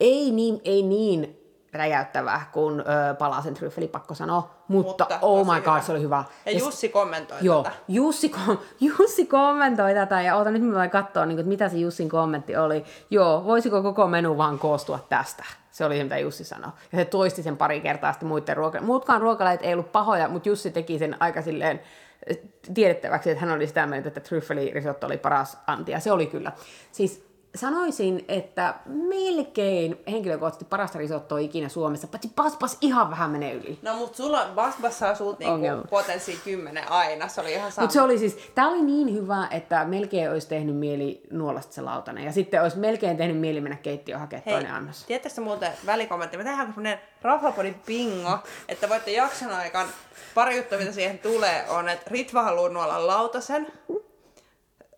Ei 0.00 0.30
niin, 0.30 0.60
ei 0.64 0.82
niin 0.82 1.39
räjäyttävää 1.72 2.48
kuin 2.52 2.80
ö, 2.80 2.84
palasen 3.14 3.54
tryffeli, 3.54 3.88
pakko 3.88 4.14
sanoa, 4.14 4.50
mutta, 4.68 5.04
Mutta 5.04 5.18
oh 5.22 5.46
my 5.54 5.60
god, 5.60 5.72
hyvä. 5.74 5.80
se 5.80 5.92
oli 5.92 6.00
hyvä. 6.02 6.24
Ja 6.46 6.52
s- 6.52 6.62
Jussi 6.62 6.88
kommentoi 6.88 7.38
Joo, 7.40 7.62
tätä. 7.62 7.76
Jussi, 7.88 8.28
kom- 8.28 8.58
Jussi 8.98 9.26
kommentoi 9.26 9.94
tätä 9.94 10.22
ja 10.22 10.36
oota 10.36 10.50
nyt 10.50 10.62
mä 10.62 10.74
voin 10.78 10.90
katsoa, 10.90 11.26
niin 11.26 11.36
kuin, 11.36 11.48
mitä 11.48 11.68
se 11.68 11.76
Jussin 11.76 12.08
kommentti 12.08 12.56
oli. 12.56 12.84
Joo, 13.10 13.44
voisiko 13.44 13.82
koko 13.82 14.06
menu 14.06 14.38
vaan 14.38 14.58
koostua 14.58 14.98
tästä? 15.08 15.44
Se 15.70 15.84
oli 15.84 15.96
se, 15.96 16.02
mitä 16.02 16.18
Jussi 16.18 16.44
sanoi. 16.44 16.70
Ja 16.92 16.98
se 16.98 17.04
toisti 17.04 17.42
sen 17.42 17.56
pari 17.56 17.80
kertaa 17.80 18.12
sitten 18.12 18.28
muiden 18.28 18.56
ruoka- 18.56 18.80
Muutkaan 18.82 19.20
ruokalajit 19.20 19.60
ei 19.62 19.72
ollut 19.72 19.92
pahoja, 19.92 20.28
mutta 20.28 20.48
Jussi 20.48 20.70
teki 20.70 20.98
sen 20.98 21.16
aika 21.20 21.42
silleen 21.42 21.80
eh, 22.26 22.38
tiedettäväksi, 22.74 23.30
että 23.30 23.40
hän 23.46 23.54
oli 23.56 23.66
sitä 23.66 23.86
mieltä, 23.86 24.08
että 24.08 24.20
tryffelirisotto 24.20 25.06
oli 25.06 25.18
paras 25.18 25.58
anti. 25.66 25.92
Ja 25.92 26.00
se 26.00 26.12
oli 26.12 26.26
kyllä. 26.26 26.52
Siis 26.92 27.29
sanoisin, 27.54 28.24
että 28.28 28.74
melkein 28.86 30.00
henkilökohtaisesti 30.10 30.64
parasta 30.64 30.98
risottoa 30.98 31.38
ikinä 31.38 31.68
Suomessa, 31.68 32.06
paitsi 32.06 32.32
paspas 32.36 32.78
ihan 32.80 33.10
vähän 33.10 33.30
menee 33.30 33.52
yli. 33.54 33.78
No 33.82 33.96
mut 33.96 34.14
sulla 34.14 34.46
Basbas 34.54 34.98
saa 34.98 35.14
sulta 35.14 35.38
niinku 35.38 35.88
potenssi 35.90 36.40
10 36.44 36.90
aina, 36.90 37.28
se 37.28 37.40
oli 37.40 37.52
ihan 37.52 37.72
sama. 37.72 37.82
Mutta 37.84 37.92
se 37.94 38.00
oli 38.00 38.18
siis, 38.18 38.38
tää 38.54 38.68
oli 38.68 38.82
niin 38.82 39.14
hyvä, 39.14 39.48
että 39.50 39.84
melkein 39.84 40.30
olisi 40.30 40.48
tehnyt 40.48 40.76
mieli 40.76 41.22
nuolasta 41.30 41.72
se 41.72 41.80
lautanen. 41.80 42.24
Ja 42.24 42.32
sitten 42.32 42.62
olisi 42.62 42.78
melkein 42.78 43.16
tehnyt 43.16 43.38
mieli 43.38 43.60
mennä 43.60 43.76
keittiöön 43.76 44.20
hakemaan 44.20 44.42
Hei, 44.46 44.54
toinen 44.54 44.72
annos. 44.72 45.04
tiedättekö 45.04 45.40
muuten 45.40 45.72
välikommentti? 45.86 46.36
Me 46.36 46.44
tehdään 46.44 46.66
semmonen 46.66 47.00
Raflapodin 47.22 47.74
bingo, 47.86 48.38
että 48.68 48.88
voitte 48.88 49.10
jakson 49.10 49.50
aikaan, 49.50 49.88
pari 50.34 50.56
juttua 50.56 50.78
mitä 50.78 50.92
siihen 50.92 51.18
tulee, 51.18 51.64
on, 51.68 51.88
että 51.88 52.10
Ritva 52.10 52.42
haluaa 52.42 52.68
nuolla 52.68 53.06
lautasen, 53.06 53.66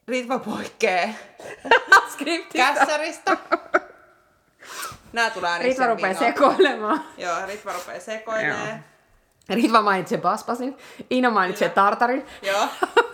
Ritva 0.09 0.39
poikkee 0.39 1.15
kässäristä. 2.53 3.37
Nää 5.13 5.31
tulee 5.31 5.51
aina 5.51 5.63
Ritva 5.63 5.87
rupeaa 5.87 6.15
sekoilemaan. 6.15 7.05
Joo, 7.19 7.37
Ritva 7.47 7.73
rupeaa 7.73 8.01
sekoilemaan. 8.01 8.85
Ritva 9.49 9.83
mainitsee 9.83 10.19
paspasin, 10.19 10.77
Iina 11.11 11.31
mainitsee 11.31 11.69
tartarin. 11.69 12.27
Joo, 12.43 12.69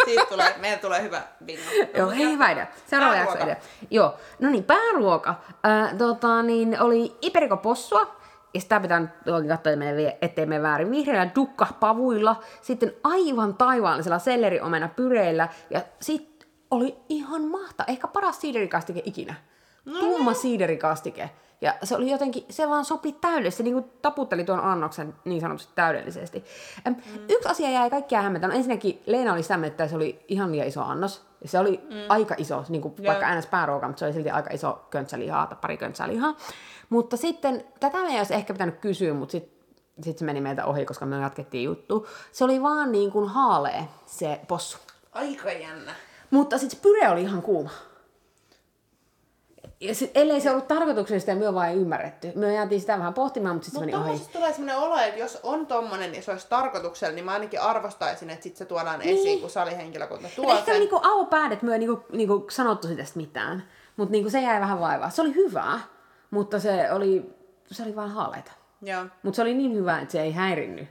siitä 0.05 0.25
tulee, 0.29 0.55
meillä 0.61 0.79
tulee 0.79 1.03
hyvä 1.03 1.23
bingo. 1.45 1.63
Joo, 1.97 2.11
hei, 2.11 2.31
hyvä 2.33 2.51
idea. 2.51 2.67
Seuraava 2.87 3.15
jakso 3.17 3.39
idea. 3.45 3.57
Joo, 3.91 4.15
no 4.39 4.51
niin, 4.51 4.65
pääruoka. 4.65 5.35
Äh, 5.67 5.95
tota, 5.99 6.43
niin, 6.43 6.81
oli 6.83 7.17
Iperiko 7.23 7.57
possua. 7.57 8.19
Ja 8.55 8.61
sitä 8.61 8.81
pitää 8.81 9.01
nyt 9.01 9.11
oikein 9.27 9.49
katsoa, 9.49 9.73
että 9.73 9.85
me 9.85 9.91
ei- 9.91 10.17
ettei 10.23 10.47
me 10.47 10.63
väärin. 10.63 10.91
Vihreillä 10.91 11.31
dukkapavuilla, 11.35 12.43
sitten 12.63 12.93
aivan 13.05 13.55
taivaallisella 13.55 14.19
selleriomena 14.19 14.89
pyreillä. 14.97 15.49
Ja 15.71 15.81
sitten 16.01 16.28
oli 16.71 16.97
ihan 17.09 17.43
mahta, 17.43 17.85
ehkä 17.87 18.09
paras 18.09 18.41
siiderikastike 18.41 19.03
ikinä. 19.05 19.35
No 19.85 20.01
Tumma 20.01 20.35
siiderikastike. 20.35 21.31
Ja 21.61 21.75
se 21.83 21.97
oli 21.97 22.11
jotenkin, 22.11 22.45
se 22.51 22.69
vaan 22.69 22.85
sopi 22.85 23.13
täydellisesti, 23.13 23.63
se 23.63 23.71
niin 23.71 23.91
taputteli 24.03 24.45
tuon 24.45 24.61
annoksen 24.61 25.15
niin 25.25 25.41
sanotusti 25.41 25.73
täydellisesti. 25.75 26.45
Mm. 26.85 26.97
Yksi 27.29 27.49
asia 27.49 27.71
jäi 27.71 27.91
kaikkia 27.91 28.23
hämmentämään. 28.23 28.57
Ensinnäkin 28.57 29.03
Leena 29.07 29.33
oli 29.33 29.43
sitä 29.43 29.59
että 29.67 29.89
se 29.89 29.97
oli 29.97 30.25
ihan 30.29 30.53
liian 30.53 30.69
iso 30.69 30.83
annos. 30.83 31.27
Ja 31.43 31.49
se 31.49 31.59
oli 31.59 31.81
mm. 31.91 31.97
aika 32.09 32.35
iso, 32.39 32.65
niin 32.69 32.83
kuin 32.83 32.95
vaikka 33.07 33.27
äänes 33.27 33.47
pääruoka, 33.47 33.87
mutta 33.87 33.99
se 33.99 34.05
oli 34.05 34.13
silti 34.13 34.31
aika 34.31 34.51
iso 34.53 34.87
köntsälihaa 34.91 35.47
tai 35.47 35.59
pari 35.61 35.77
köntsälihaa. 35.77 36.37
Mutta 36.89 37.17
sitten, 37.17 37.65
tätä 37.81 38.03
me 38.03 38.09
ei 38.09 38.19
olisi 38.19 38.35
ehkä 38.35 38.53
pitänyt 38.53 38.79
kysyä, 38.79 39.15
mutta 39.15 39.33
sitten 39.33 39.59
sit 40.03 40.19
se 40.19 40.25
meni 40.25 40.41
meiltä 40.41 40.65
ohi, 40.65 40.85
koska 40.85 41.07
me 41.07 41.17
jatkettiin 41.17 41.65
juttu. 41.65 42.07
Se 42.33 42.45
oli 42.45 42.63
vaan 42.63 42.93
niin 42.93 43.11
kuin 43.11 43.29
haalee 43.29 43.89
se 44.07 44.41
possu. 44.49 44.79
Aika 45.13 45.53
jännä. 45.53 45.93
Mutta 46.31 46.59
sitten 46.59 46.81
pyre 46.83 47.09
oli 47.09 47.23
ihan 47.23 47.43
kuuma. 47.43 47.71
Ja 49.81 49.95
sit, 49.95 50.11
ellei 50.15 50.41
se 50.41 50.51
ollut 50.51 50.69
tarkoituksellista, 50.69 51.35
me 51.35 51.55
vaan 51.55 51.69
ei 51.69 51.77
ymmärretty. 51.77 52.33
Me 52.35 52.55
jäätiin 52.55 52.81
sitä 52.81 52.99
vähän 52.99 53.15
pohtimaan, 53.15 53.57
mutta 53.57 53.67
sitten 53.67 53.81
se 53.81 53.87
Mutta 53.87 53.99
meni 53.99 54.11
ohi. 54.11 54.19
tuommoisesta 54.19 54.39
tulee 54.39 54.53
sellainen 54.53 54.79
olo, 54.79 54.99
että 54.99 55.21
jos 55.21 55.39
on 55.43 55.67
tommonen 55.67 56.15
ja 56.15 56.23
se 56.23 56.31
olisi 56.31 56.47
tarkoituksella, 56.49 57.15
niin 57.15 57.25
mä 57.25 57.33
ainakin 57.33 57.61
arvostaisin, 57.61 58.31
että 58.31 58.43
sit 58.43 58.57
se 58.57 58.65
tuodaan 58.65 59.03
esiin, 59.03 59.41
kun 59.41 59.51
salihenkilökunta 59.51 60.29
tuo 60.37 60.53
Ehkä 60.53 60.65
sen. 60.65 60.81
niinku 60.81 61.01
avopäädet 61.03 61.63
me 61.63 61.73
ei 61.73 61.79
niinku, 61.79 62.05
niinku 62.13 62.47
sanottu 62.51 62.87
siitä 62.87 63.05
mitään. 63.15 63.69
Mutta 63.97 64.13
niinku 64.13 64.31
se 64.31 64.41
jäi 64.41 64.61
vähän 64.61 64.81
vaivaa. 64.81 65.11
Se 65.11 65.23
oli 65.23 65.35
hyvää, 65.35 65.81
mutta 66.31 66.61
se 66.61 66.93
oli, 66.93 67.35
se 67.67 67.83
oli 67.83 67.97
vaan 67.97 68.11
haaleita. 68.11 68.53
Mutta 69.23 69.37
se 69.37 69.43
oli 69.43 69.55
niin 69.55 69.75
hyvä, 69.75 70.01
että 70.01 70.13
se 70.13 70.21
ei 70.23 70.33
häirinnyt 70.33 70.89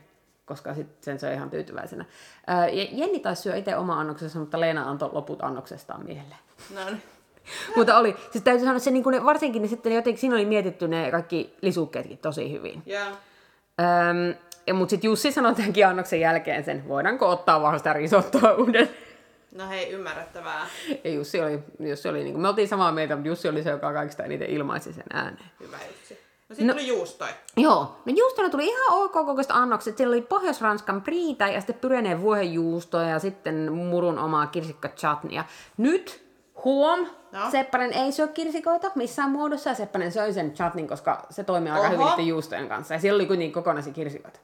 koska 0.48 0.74
sit 0.74 0.88
sen 1.02 1.20
söi 1.20 1.34
ihan 1.34 1.50
tyytyväisenä. 1.50 2.06
Ää, 2.48 2.70
Jenni 2.70 3.20
taisi 3.20 3.42
syödä 3.42 3.58
itse 3.58 3.76
oma 3.76 4.00
annoksensa, 4.00 4.40
mutta 4.40 4.60
Leena 4.60 4.90
antoi 4.90 5.10
loput 5.14 5.44
annoksestaan 5.44 6.06
miehelle. 6.06 6.36
No 6.76 6.86
niin. 6.86 7.02
mutta 7.76 7.98
oli, 7.98 8.16
siis 8.32 8.44
täytyy 8.44 8.60
sanoa, 8.60 8.76
että 8.76 8.84
se, 8.84 8.92
niin 8.92 9.04
ne, 9.12 9.24
varsinkin 9.24 9.62
ne, 9.62 9.68
sitten 9.68 9.94
jotenkin, 9.94 10.22
siinä 10.22 10.36
oli 10.36 10.46
mietitty 10.46 10.88
ne 10.88 11.12
kaikki 11.12 11.58
lisukkeetkin 11.62 12.18
tosi 12.18 12.52
hyvin. 12.52 12.84
Joo. 12.86 13.08
Öm, 13.80 14.36
ja, 14.68 14.76
sitten 14.88 15.08
Jussi 15.08 15.32
sanoi 15.32 15.56
tämänkin 15.56 15.88
annoksen 15.88 16.20
jälkeen 16.20 16.64
sen, 16.64 16.88
voidaanko 16.88 17.30
ottaa 17.30 17.62
vaan 17.62 17.80
sitä 17.80 17.94
risottoa 17.94 18.54
uuden. 18.54 18.90
No 19.56 19.70
hei, 19.70 19.92
ymmärrettävää. 19.92 20.68
Ja 21.04 21.12
Jussi 21.12 21.42
oli, 21.42 21.60
Jussi 21.80 22.10
oli 22.10 22.24
niin 22.24 22.34
kuin, 22.34 22.42
me 22.42 22.48
oltiin 22.48 22.68
samaa 22.68 22.92
mieltä, 22.92 23.16
mutta 23.16 23.28
Jussi 23.28 23.50
oli 23.50 23.64
se, 23.64 23.70
joka 23.70 23.94
kaikista 23.94 24.24
eniten 24.24 24.50
ilmaisi 24.50 24.94
sen 24.94 25.04
ääneen. 25.14 25.52
Hyvä 25.60 25.78
Jussi. 25.92 26.27
No 26.50 26.56
sitten 26.56 26.68
no, 26.68 26.74
tuli 26.74 26.88
juustoi. 26.88 27.28
Joo, 27.58 27.98
no 28.06 28.14
juustona 28.18 28.50
tuli 28.50 28.68
ihan 28.68 28.94
ok 29.04 29.12
kokoiset 29.12 29.52
annokset. 29.52 29.98
Siellä 29.98 30.14
oli 30.14 30.22
Pohjois-Ranskan 30.22 31.02
priitä 31.02 31.48
ja 31.48 31.62
sitten 31.62 31.76
pyreeneen 31.76 32.22
vuohenjuustoa 32.22 33.04
ja 33.04 33.20
sitten 33.20 33.74
murun 33.74 34.20
omaa 34.20 34.48
kirsikka 34.48 34.90
chutneya. 34.90 35.46
Nyt 35.78 36.28
Huom, 36.64 37.08
no. 37.32 37.52
Seppänen 37.52 37.94
ei 37.94 38.12
syö 38.12 38.28
kirsikoita 38.28 38.92
missään 38.96 39.32
muodossa 39.32 39.70
ja 39.70 39.76
Seppänen 39.76 40.12
söi 40.12 40.34
sen 40.34 40.54
chutnin, 40.54 40.88
koska 40.88 41.26
se 41.30 41.44
toimii 41.44 41.72
aika 41.72 41.88
Oho. 41.88 42.12
hyvin 42.12 42.28
juustojen 42.28 42.70
kanssa. 42.70 42.94
Ja 42.94 43.00
siellä 43.00 43.18
oli 43.18 43.26
kuitenkin 43.26 43.54
kokonaisia 43.54 43.94
kirsikoita. 43.94 44.40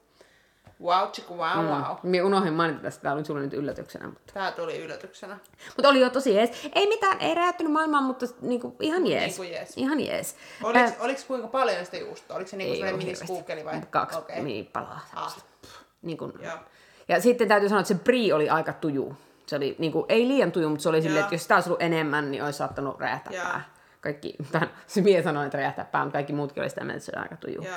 Wow, 0.84 1.10
chiku, 1.12 1.38
wow, 1.38 1.66
mm. 1.66 1.70
wow. 1.70 1.98
Minä 2.04 2.26
unohdin 2.26 2.54
mainita 2.54 2.82
tästä, 2.82 3.02
tämä 3.02 3.16
oli 3.16 3.26
sulle 3.26 3.42
nyt 3.42 3.54
yllätyksenä. 3.54 4.08
Mutta... 4.08 4.34
Tämä 4.34 4.52
tuli 4.52 4.78
yllätyksenä. 4.78 5.38
Mutta 5.78 5.90
oli 5.90 6.00
jo 6.00 6.10
tosi 6.10 6.36
jees. 6.36 6.70
Ei 6.76 6.88
mitään, 6.88 7.22
ei 7.22 7.36
räjäyttänyt 7.36 7.74
maailmaan, 7.74 8.04
mutta 8.04 8.26
niinku, 8.42 8.76
ihan 8.80 9.08
jees. 9.08 9.40
Niinku 9.40 9.44
jees. 9.44 9.78
Ihan 9.78 10.00
jees. 10.00 10.36
Oliko, 10.64 10.80
äh, 10.80 10.96
oliko 11.00 11.22
kuinka 11.28 11.48
paljon 11.48 11.86
sitä 11.86 11.98
juustoa? 11.98 12.38
Oliko 12.38 12.50
se 12.50 12.58
niinku 12.58 12.76
sellainen 12.76 13.06
miniskuukkeli 13.06 13.66
vai? 13.66 13.82
Kaksi 13.90 14.18
okay. 14.18 14.42
niin 14.42 14.66
palaa. 14.66 15.00
Ah. 15.16 15.44
Niin 16.02 16.18
kun... 16.18 16.40
Ja 17.08 17.22
sitten 17.22 17.48
täytyy 17.48 17.70
sanoa, 17.70 17.82
että 17.82 17.94
se 17.94 18.00
brie 18.04 18.34
oli 18.34 18.50
aika 18.50 18.74
tuju. 18.74 19.18
Se 19.46 19.56
oli 19.56 19.76
niin 19.80 19.92
kuin, 19.92 20.06
ei 20.10 20.28
liian 20.28 20.52
tuju, 20.52 20.70
mutta 20.70 20.84
se 20.84 20.90
oli 20.90 21.02
silleen, 21.02 21.24
että 21.24 21.36
jos 21.36 21.42
sitä 21.42 21.56
olisi 21.56 21.70
ollut 21.70 21.82
enemmän, 21.82 22.32
niin 22.32 22.44
olisi 22.44 22.58
saattanut 22.58 23.00
räjähtää 23.00 23.34
pää. 23.34 23.62
Kaikki, 24.02 24.36
tämän, 24.52 24.70
se 24.88 25.02
mies 25.02 25.24
sanoi, 25.24 25.46
että 25.46 25.58
räjähtää 25.58 25.86
pää, 25.86 26.04
mutta 26.04 26.18
kaikki 26.18 26.34
muutkin 26.34 26.64
oli 26.64 26.70
sitä 26.70 26.84
mieltä, 26.84 26.98
että 26.98 27.06
se 27.06 27.12
oli 27.16 27.24
aika 27.24 27.36
tuju. 27.36 27.62
Joo. 27.62 27.76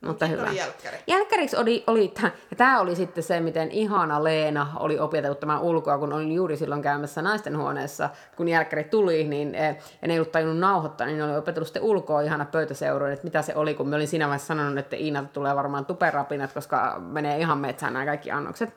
Mutta 0.00 0.26
hyvä. 0.26 0.42
Oli 0.42 0.56
jälkkäri. 0.56 0.96
Jälkkäriksi 1.06 1.56
oli, 1.56 1.84
oli 1.86 2.14
ja 2.22 2.56
tämä 2.56 2.80
oli 2.80 2.96
sitten 2.96 3.24
se, 3.24 3.40
miten 3.40 3.70
ihana 3.70 4.24
Leena 4.24 4.66
oli 4.78 4.98
opetellut 4.98 5.40
tämän 5.40 5.60
ulkoa, 5.60 5.98
kun 5.98 6.12
olin 6.12 6.32
juuri 6.32 6.56
silloin 6.56 6.82
käymässä 6.82 7.22
naisten 7.22 7.58
huoneessa, 7.58 8.10
kun 8.36 8.48
jälkkäri 8.48 8.84
tuli, 8.84 9.24
niin 9.24 9.54
eh, 9.54 9.76
ne 10.06 10.12
ei 10.12 10.18
ollut 10.18 10.32
tajunnut 10.32 10.58
nauhoittaa, 10.58 11.06
niin 11.06 11.22
oli 11.22 11.36
opetellut 11.36 11.68
sitten 11.68 11.82
ulkoa 11.82 12.20
ihana 12.20 12.44
pöytäseuroin, 12.44 13.12
että 13.12 13.24
mitä 13.24 13.42
se 13.42 13.54
oli, 13.54 13.74
kun 13.74 13.88
me 13.88 13.96
olin 13.96 14.08
siinä 14.08 14.26
vaiheessa 14.26 14.46
sanonut, 14.46 14.78
että 14.78 14.96
Iina 14.96 15.24
tulee 15.32 15.56
varmaan 15.56 15.86
tuperapinat, 15.86 16.52
koska 16.52 16.96
menee 16.98 17.38
ihan 17.38 17.58
metsään 17.58 17.92
nämä 17.92 18.04
kaikki 18.04 18.30
annokset. 18.30 18.76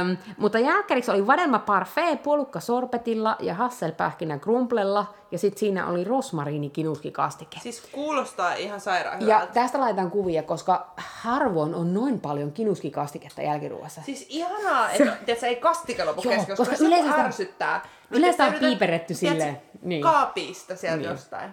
Öm, 0.00 0.16
mutta 0.36 0.58
jälkkäriksi 0.58 1.10
oli 1.10 1.26
vadelma 1.26 1.58
parfait 1.58 2.22
puolukka 2.22 2.60
sorpetilla 2.60 3.36
ja 3.40 3.54
hasselpähkinä 3.54 4.38
grumplella, 4.38 5.06
ja 5.32 5.38
sitten 5.38 5.58
siinä 5.58 5.86
oli 5.86 6.04
rosmariini 6.04 6.70
kinuskikastike. 6.70 7.60
Siis 7.60 7.82
kuulostaa 7.92 8.54
ihan 8.54 8.80
sairaan 8.80 9.20
hyvältä. 9.20 9.44
Ja 9.44 9.46
tästä 9.46 9.80
laitan 9.80 10.10
kuvia, 10.10 10.42
koska 10.42 10.92
harvoin 10.96 11.74
on 11.74 11.94
noin 11.94 12.20
paljon 12.20 12.52
kinuskikastiketta 12.52 13.42
jälkiruoassa. 13.42 14.02
Siis 14.02 14.26
ihanaa, 14.28 14.90
että 14.90 15.34
se 15.40 15.46
ei 15.46 15.56
kastike 15.56 16.04
lopu 16.04 16.22
kesken, 16.22 16.56
koska, 16.56 16.70
koska 16.70 16.86
yleensä 16.86 17.14
ärsyttää. 17.14 17.88
Yleensä 18.10 18.44
on 18.44 18.54
piiperetty 18.54 19.14
silleen. 19.14 19.62
Niin. 19.82 20.02
Kaapista 20.02 20.76
sieltä 20.76 20.96
niin. 20.96 21.10
jostain. 21.10 21.50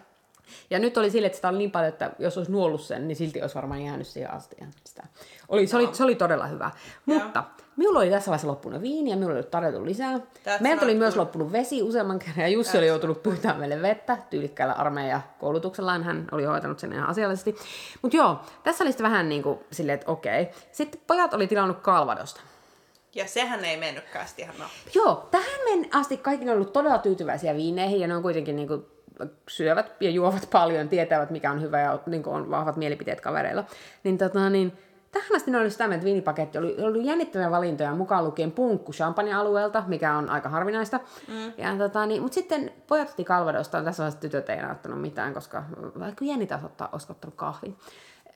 Ja 0.70 0.80
nyt 0.80 0.98
oli 0.98 1.12
sille, 1.12 1.26
että 1.28 1.36
sitä 1.36 1.50
oli 1.50 1.58
niin 1.58 1.72
paljon, 1.72 1.90
että 1.90 2.12
jos 2.20 2.38
olisi 2.38 2.52
nuollut 2.52 2.82
sen, 2.82 3.08
niin 3.08 3.16
silti 3.16 3.42
olisi 3.42 3.56
varmaan 3.56 3.82
jäänyt 3.82 4.08
siihen 4.08 4.32
asti. 4.32 4.56
Sitä. 4.84 5.04
Oli, 5.50 5.68
se, 5.68 5.78
oli, 5.78 5.90
se 5.92 6.04
oli 6.04 6.16
todella 6.16 6.48
hyvä. 6.48 6.72
Mutta 7.06 7.44
minulla 7.80 8.00
oli 8.00 8.10
tässä 8.10 8.30
vaiheessa 8.32 8.48
loppunut 8.48 8.82
viini 8.82 9.10
ja 9.10 9.18
minulla 9.18 9.36
oli 9.36 9.44
tarjottu 9.44 9.86
lisää. 9.86 10.18
That's 10.18 10.62
Meiltä 10.62 10.86
oli 10.86 10.96
myös 10.96 11.16
loppunut 11.16 11.52
vesi 11.52 11.84
useamman 11.84 12.20
kerran 12.20 12.40
ja 12.40 12.48
Jussi 12.48 12.74
That's 12.74 12.78
oli 12.78 12.88
joutunut 12.88 13.24
pyytämään 13.24 13.60
meille 13.60 13.82
vettä 13.82 14.18
tyylikkäällä 14.30 14.74
armeija 14.74 15.22
koulutuksellaan. 15.40 16.04
Hän 16.04 16.28
oli 16.32 16.44
hoitanut 16.44 16.80
sen 16.80 16.94
ihan 16.94 17.10
asiallisesti. 17.10 17.56
Mutta 18.02 18.18
joo, 18.18 18.40
tässä 18.64 18.84
oli 18.84 18.92
sitten 18.92 19.04
vähän 19.04 19.30
niin 19.30 19.44
kuin 19.44 19.60
silleen, 19.72 19.94
että 19.94 20.12
okei. 20.12 20.48
Sitten 20.72 21.02
pojat 21.08 21.34
oli 21.34 21.48
tilannut 21.48 21.80
kalvadosta. 21.80 22.42
Ja 23.16 23.28
sehän 23.28 23.66
ei 23.66 23.78
mennytkään 23.78 24.26
ihan 24.38 24.56
nappiin. 24.60 24.92
Joo, 24.96 25.28
tähän 25.32 25.60
men 25.70 25.90
asti 25.94 26.18
kaikki 26.18 26.50
on 26.50 26.56
ollut 26.56 26.74
todella 26.74 26.98
tyytyväisiä 26.98 27.56
viineihin 27.56 28.00
ja 28.00 28.08
ne 28.08 28.16
on 28.16 28.22
kuitenkin 28.22 28.56
niin 28.56 28.68
kuin 28.68 28.86
syövät 29.50 29.92
ja 30.00 30.10
juovat 30.10 30.48
paljon, 30.52 30.90
tietävät 30.90 31.30
mikä 31.30 31.52
on 31.52 31.62
hyvä 31.62 31.82
ja 31.82 32.00
niin 32.06 32.28
on 32.28 32.50
vahvat 32.50 32.76
mielipiteet 32.76 33.22
kavereilla. 33.22 33.64
Niin, 34.04 34.18
tota, 34.18 34.50
niin 34.50 34.74
tähän 35.12 35.36
asti 35.36 35.52
ne 35.52 35.58
oli 35.58 35.70
sitä 35.70 35.86
että 35.86 36.04
viinipaketti 36.04 36.58
oli, 36.58 36.76
oli 36.84 37.06
jännittäviä 37.06 37.52
valintoja, 37.52 37.96
mukaan 37.96 38.26
lukien 38.26 38.52
punkku 38.52 38.92
champagne-alueelta, 38.92 39.84
mikä 39.88 40.18
on 40.18 40.30
aika 40.30 40.50
harvinaista. 40.50 41.00
Mm. 41.28 41.54
Ja, 41.58 41.78
tota, 41.78 42.06
niin, 42.06 42.22
mutta 42.22 42.36
sitten 42.36 42.72
pojat 42.88 43.10
otti 43.10 43.24
Calvadosta, 43.24 43.84
tässä 43.84 44.04
vaiheessa 44.04 44.22
tytöt 44.22 44.50
ei 44.50 44.60
ottanut 44.72 45.02
mitään, 45.02 45.34
koska 45.34 45.64
vaikka 46.00 46.26
jännitä 46.26 46.60
ottaa, 46.64 46.90
olisiko 46.92 47.14
ottanut 47.14 47.36
kahvin 47.36 47.78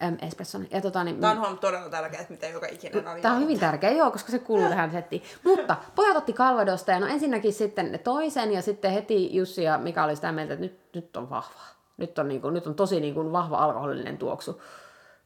äm, 0.03 0.17
espresson. 0.21 0.67
Ja 0.71 0.81
tota, 0.81 1.03
niin, 1.03 1.19
Tämä 1.19 1.47
on 1.47 1.57
todella 1.57 1.89
tärkeää, 1.89 2.21
että 2.21 2.33
mitä 2.33 2.47
joka 2.47 2.67
ikinä 2.67 3.11
on. 3.11 3.21
Tämä 3.21 3.35
on 3.35 3.41
hyvin 3.41 3.59
tärkeä, 3.59 3.91
joo, 3.91 4.11
koska 4.11 4.31
se 4.31 4.39
kuuluu 4.39 4.69
tähän 4.69 4.91
settiin. 4.91 5.23
Mutta 5.43 5.75
pojat 5.95 6.17
otti 6.17 6.33
Calvadosta 6.33 6.91
ja 6.91 6.99
no 6.99 7.07
ensinnäkin 7.07 7.53
sitten 7.53 7.99
toisen 8.03 8.51
ja 8.51 8.61
sitten 8.61 8.91
heti 8.91 9.35
Jussi 9.35 9.63
ja 9.63 9.77
Mika 9.77 10.03
oli 10.03 10.15
sitä 10.15 10.31
mieltä, 10.31 10.53
että 10.53 10.65
nyt, 10.65 10.79
nyt 10.95 11.17
on 11.17 11.29
vahva. 11.29 11.61
Nyt 11.97 12.19
on, 12.19 12.27
niin 12.27 12.41
kuin, 12.41 12.53
nyt 12.53 12.67
on 12.67 12.75
tosi 12.75 12.99
niin 12.99 13.13
kuin, 13.13 13.31
vahva 13.31 13.57
alkoholillinen 13.57 14.17
tuoksu. 14.17 14.61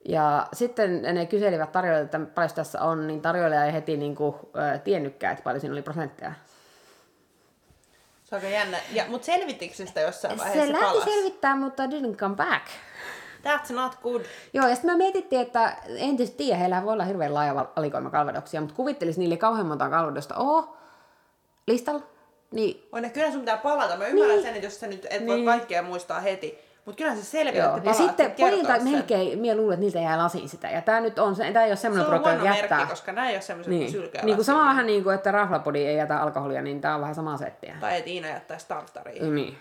Ja 0.06 0.48
sitten 0.54 1.02
ne 1.02 1.26
kyselivät 1.26 1.72
tarjoilijoilta, 1.72 2.18
että 2.18 2.34
paljon 2.36 2.56
tässä 2.56 2.82
on, 2.82 3.08
niin 3.08 3.22
tarjoilija 3.22 3.66
ei 3.66 3.74
heti 3.74 3.98
niin 3.98 4.16
kuin, 4.16 4.36
äh, 4.58 4.82
tiennytkään, 4.82 5.34
että 5.34 5.44
paljon 5.44 5.62
siinä 5.62 5.74
oli 5.74 5.82
prosentteja. 5.82 6.34
Se 8.24 8.36
on 8.36 8.42
aika 8.42 8.54
jännä. 8.54 8.78
Ja, 8.92 9.06
mutta 9.08 9.26
selvittikö 9.26 9.76
se 9.76 9.86
sitä 9.86 10.02
jossain 10.02 10.38
vaiheessa 10.38 10.66
Se 10.66 10.82
lähti 10.82 11.12
selvittää, 11.12 11.56
mutta 11.56 11.86
didn't 11.86 12.16
come 12.16 12.36
back. 12.36 12.68
That's 13.44 13.74
not 13.74 13.96
good. 14.04 14.22
Joo, 14.54 14.68
ja 14.68 14.76
sitten 14.76 14.92
me 14.92 14.98
mietittiin, 14.98 15.42
että 15.42 15.78
en 15.88 16.18
tietysti 16.18 16.38
tiedä, 16.38 16.60
heillä 16.60 16.84
voi 16.84 16.94
olla 16.94 17.06
hirveän 17.06 17.34
laaja 17.34 17.56
valikoima 17.56 18.10
kalvedoksia, 18.10 18.62
mutta 18.62 18.76
kuvittelisi 18.76 19.20
niille 19.20 19.38
kauhean 19.38 19.66
monta 19.66 19.90
kalvedosta 19.90 20.36
oo 20.36 20.78
listalla. 21.68 22.02
Niin. 22.52 22.88
On, 22.92 23.12
kyllä 23.12 23.32
sun 23.32 23.40
pitää 23.40 23.58
palata. 23.58 23.98
Mä 23.98 24.08
ymmärrän 24.08 24.36
niin. 24.36 24.44
sen, 24.44 24.56
että 24.56 24.68
jos 24.68 24.80
sä 24.80 24.88
nyt 24.88 25.08
et 25.10 25.24
niin. 25.24 25.28
voi 25.28 25.46
kaikkea 25.46 25.84
muistaa 25.84 26.20
heti. 26.20 26.67
Mutta 26.88 26.98
kyllä 27.04 27.16
se 27.16 27.24
selviää, 27.24 27.78
että 27.78 27.90
Ja 27.90 27.94
sitten 27.94 28.32
pojilta 28.32 28.80
melkein, 28.80 29.40
minä 29.40 29.56
luulen, 29.56 29.74
että 29.74 29.82
niiltä 29.82 30.00
jää 30.00 30.18
lasiin 30.18 30.50
sitä. 30.50 30.70
Ja 30.70 30.82
tämä 30.82 31.00
nyt 31.00 31.20
on, 31.20 31.36
se, 31.36 31.52
tämä 31.52 31.66
ei 31.66 31.72
ole 31.72 31.76
semmoinen 31.76 32.08
pro, 32.08 32.16
joka 32.16 32.46
jättää. 32.46 32.78
Merkki, 32.78 32.90
koska 32.90 33.12
nämä 33.12 33.30
ei 33.30 33.36
ole 33.36 33.42
semmoisia, 33.42 33.72
niin. 33.72 33.92
sylkää 33.92 34.26
niin 34.26 34.36
kuin 34.36 34.46
sama 34.46 34.66
vähän 34.66 34.86
niin 34.86 35.04
kuin, 35.04 35.16
että 35.16 35.32
raflapodi 35.32 35.86
ei 35.86 35.98
jätä 35.98 36.22
alkoholia, 36.22 36.62
niin 36.62 36.82
tämä 36.82 36.96
on 36.96 37.02
vähän 37.02 37.16
sama 37.16 37.38
settiä. 37.38 37.76
Tai 37.80 37.98
että 37.98 38.10
Iina 38.10 38.28
jättää 38.28 38.58
startaria. 38.58 39.24
Niin. 39.24 39.36
niin. 39.36 39.58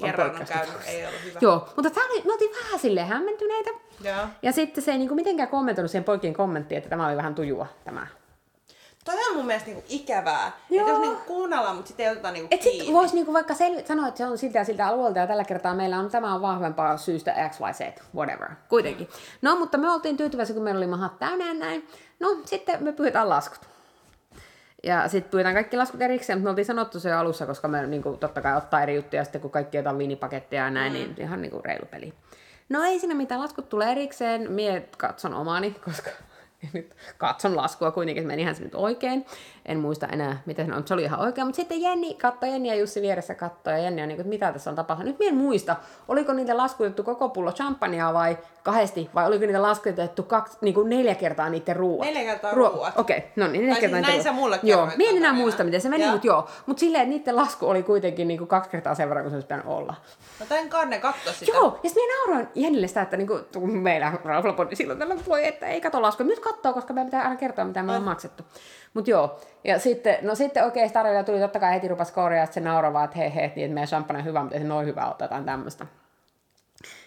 Kerran 0.00 0.30
on 0.30 0.46
käynyt, 0.46 0.74
ei 0.86 1.06
ollut 1.06 1.24
hyvä. 1.24 1.38
Joo, 1.42 1.68
mutta 1.76 1.90
tämä 1.90 2.06
oli, 2.06 2.22
me 2.24 2.32
oltiin 2.32 2.50
vähän 2.64 2.78
silleen 2.78 3.06
hämmentyneitä. 3.06 3.70
Joo. 4.04 4.26
Ja 4.42 4.52
sitten 4.52 4.84
se 4.84 4.92
ei 4.92 4.98
niin 4.98 5.14
mitenkään 5.14 5.48
kommentoinut 5.48 5.90
siihen 5.90 6.04
poikien 6.04 6.34
kommenttiin, 6.34 6.78
että 6.78 6.90
tämä 6.90 7.06
oli 7.06 7.16
vähän 7.16 7.34
tujua 7.34 7.66
tämä 7.84 8.06
Toi 9.10 9.28
on 9.30 9.36
mun 9.36 9.46
mielestä 9.46 9.68
niinku 9.68 9.84
ikävää. 9.88 10.46
Että 10.70 10.90
jos 10.90 11.00
niinku 11.00 11.22
kuunnellaan, 11.26 11.76
mutta 11.76 11.88
sitten 11.88 12.06
ei 12.06 12.12
oteta 12.12 12.30
niinku 12.30 12.48
Et 12.50 12.60
kiinni. 12.60 12.84
sit 12.84 12.94
vois 12.94 13.12
niinku 13.12 13.32
vaikka 13.32 13.54
sel- 13.54 13.86
sanoa, 13.86 14.08
että 14.08 14.18
se 14.18 14.26
on 14.26 14.38
siltä 14.38 14.58
ja 14.58 14.64
siltä 14.64 14.86
alueelta 14.86 15.18
ja 15.18 15.26
tällä 15.26 15.44
kertaa 15.44 15.74
meillä 15.74 15.98
on 15.98 16.10
tämä 16.10 16.34
on 16.34 16.42
vahvempaa 16.42 16.96
syystä 16.96 17.34
X, 17.50 17.60
Y, 17.60 17.72
Z, 17.72 18.00
whatever. 18.14 18.48
Kuitenkin. 18.68 19.08
No, 19.42 19.56
mutta 19.56 19.78
me 19.78 19.90
oltiin 19.92 20.16
tyytyväisiä, 20.16 20.54
kun 20.54 20.62
meillä 20.62 20.78
oli 20.78 20.86
mahat 20.86 21.18
täynnä 21.18 21.54
näin. 21.54 21.88
No, 22.20 22.28
sitten 22.44 22.84
me 22.84 22.92
pyydetään 22.92 23.28
laskut. 23.28 23.60
Ja 24.82 25.08
sitten 25.08 25.30
pyydetään 25.30 25.54
kaikki 25.54 25.76
laskut 25.76 26.02
erikseen, 26.02 26.38
mutta 26.38 26.44
me 26.44 26.50
oltiin 26.50 26.66
sanottu 26.66 27.00
se 27.00 27.08
jo 27.08 27.18
alussa, 27.18 27.46
koska 27.46 27.68
me 27.68 27.86
niin 27.86 28.02
kuin, 28.02 28.18
totta 28.18 28.40
kai 28.40 28.56
ottaa 28.56 28.82
eri 28.82 28.94
juttuja 28.94 29.24
sitten, 29.24 29.40
kun 29.40 29.50
kaikki 29.50 29.76
jotain 29.76 29.98
viinipaketteja 29.98 30.64
ja 30.64 30.70
näin, 30.70 30.92
mm. 30.92 30.98
niin 30.98 31.14
ihan 31.18 31.42
niin 31.42 31.50
kuin 31.50 31.64
reilu 31.64 31.86
peli. 31.90 32.14
No 32.68 32.82
ei 32.82 32.98
siinä 32.98 33.14
mitään, 33.14 33.40
laskut 33.40 33.68
tulee 33.68 33.92
erikseen, 33.92 34.52
mie 34.52 34.88
katson 34.98 35.34
omani, 35.34 35.70
koska 35.84 36.10
nyt 36.72 36.96
katson 37.18 37.56
laskua 37.56 37.90
kuitenkin, 37.90 38.22
että 38.22 38.32
menihän 38.32 38.54
se 38.54 38.62
nyt 38.62 38.74
oikein. 38.74 39.26
En 39.66 39.78
muista 39.78 40.06
enää, 40.06 40.42
miten 40.46 40.66
se 40.66 40.72
on, 40.72 40.86
se 40.86 40.94
oli 40.94 41.02
ihan 41.02 41.20
oikein. 41.20 41.46
Mutta 41.46 41.56
sitten 41.56 41.80
Jenni 41.80 42.14
katsoi, 42.14 42.50
Jenni 42.50 42.68
ja 42.68 42.74
Jussi 42.74 43.02
vieressä 43.02 43.34
katsoi, 43.34 43.72
ja 43.72 43.78
Jenni 43.78 44.02
on 44.02 44.08
niin 44.08 44.16
kuin, 44.16 44.20
että 44.20 44.28
mitä 44.28 44.52
tässä 44.52 44.70
on 44.70 44.76
tapahtunut. 44.76 45.18
Nyt 45.18 45.28
en 45.28 45.36
muista, 45.36 45.76
oliko 46.08 46.32
niitä 46.32 46.56
laskutettu 46.56 47.02
koko 47.02 47.28
pullo 47.28 47.52
champagnea 47.52 48.14
vai 48.14 48.38
kahdesti, 48.62 49.10
vai 49.14 49.26
oliko 49.26 49.46
niitä 49.46 49.62
laskutettu 49.62 50.22
kaksi, 50.22 50.58
niin 50.60 50.74
kuin 50.74 50.88
neljä 50.88 51.14
kertaa 51.14 51.48
niiden 51.48 51.76
ruuat? 51.76 52.06
Neljä 52.06 52.24
kertaa 52.24 52.52
ruuat. 52.52 52.72
ruuat. 52.72 52.98
Okei, 52.98 53.18
okay. 53.18 53.30
no 53.36 53.46
niin, 53.46 53.60
neljä 53.60 53.74
tai 53.74 53.80
kertaa 53.80 53.98
siis 53.98 54.08
näin 54.08 54.22
sä 54.22 54.32
mulle 54.32 54.60
Joo, 54.62 54.88
minä 54.96 55.10
en 55.10 55.16
enää 55.16 55.32
muista, 55.32 55.64
miten 55.64 55.80
se 55.80 55.88
meni, 55.88 56.10
mutta 56.10 56.26
joo. 56.26 56.48
Mutta 56.66 56.80
silleen, 56.80 57.02
että 57.02 57.14
niiden 57.14 57.36
lasku 57.36 57.66
oli 57.66 57.82
kuitenkin 57.82 58.28
niin 58.28 58.38
kuin 58.38 58.48
kaksi 58.48 58.70
kertaa 58.70 58.94
sen 58.94 59.08
verran, 59.08 59.24
kuin 59.24 59.30
se 59.30 59.36
olisi 59.36 59.46
pitänyt 59.46 59.66
olla. 59.66 59.94
No 60.40 60.46
tämän 60.48 60.68
kanne 60.68 60.98
katso 60.98 61.32
sitä. 61.32 61.52
Joo, 61.52 61.80
ja 61.82 61.90
sitten 61.90 62.04
minä 62.04 62.18
nauroin 62.18 62.48
Jennille 62.54 62.88
sitä, 62.88 63.02
että 63.02 63.16
niin 63.16 63.26
kuin, 63.26 63.70
meillä 63.70 64.12
Raflapodi 64.24 64.76
silloin 64.76 64.98
tällä 64.98 65.16
voi, 65.28 65.46
että 65.46 65.66
ei 65.66 65.80
kato 65.80 66.02
lasku. 66.02 66.22
Nyt 66.22 66.38
katsoo, 66.52 66.72
koska 66.72 66.92
me 66.92 67.04
pitää 67.04 67.22
aina 67.22 67.36
kertoa, 67.36 67.64
mitä 67.64 67.82
me 67.82 67.92
on 67.92 68.02
maksettu. 68.02 68.42
Mutta 68.94 69.10
joo, 69.10 69.40
ja 69.64 69.78
sitten, 69.78 70.16
no 70.22 70.34
sitten 70.34 70.64
oikein 70.64 70.92
tarjolla 70.92 71.24
tuli 71.24 71.40
totta 71.40 71.60
kai 71.60 71.74
heti 71.74 71.88
rupas 71.88 72.12
korjaa, 72.12 72.44
että 72.44 72.54
se 72.54 72.60
nauravaa, 72.60 73.04
että 73.04 73.18
hei 73.18 73.34
hei, 73.34 73.52
niin, 73.56 73.64
että 73.64 73.74
meidän 73.74 73.88
champagne 73.88 74.18
on 74.18 74.24
hyvä, 74.24 74.40
mutta 74.40 74.54
ei 74.54 74.62
se 74.62 74.68
noin 74.68 74.86
hyvä 74.86 75.06
ottaa 75.06 75.24
jotain 75.24 75.44
tämmöistä. 75.44 75.86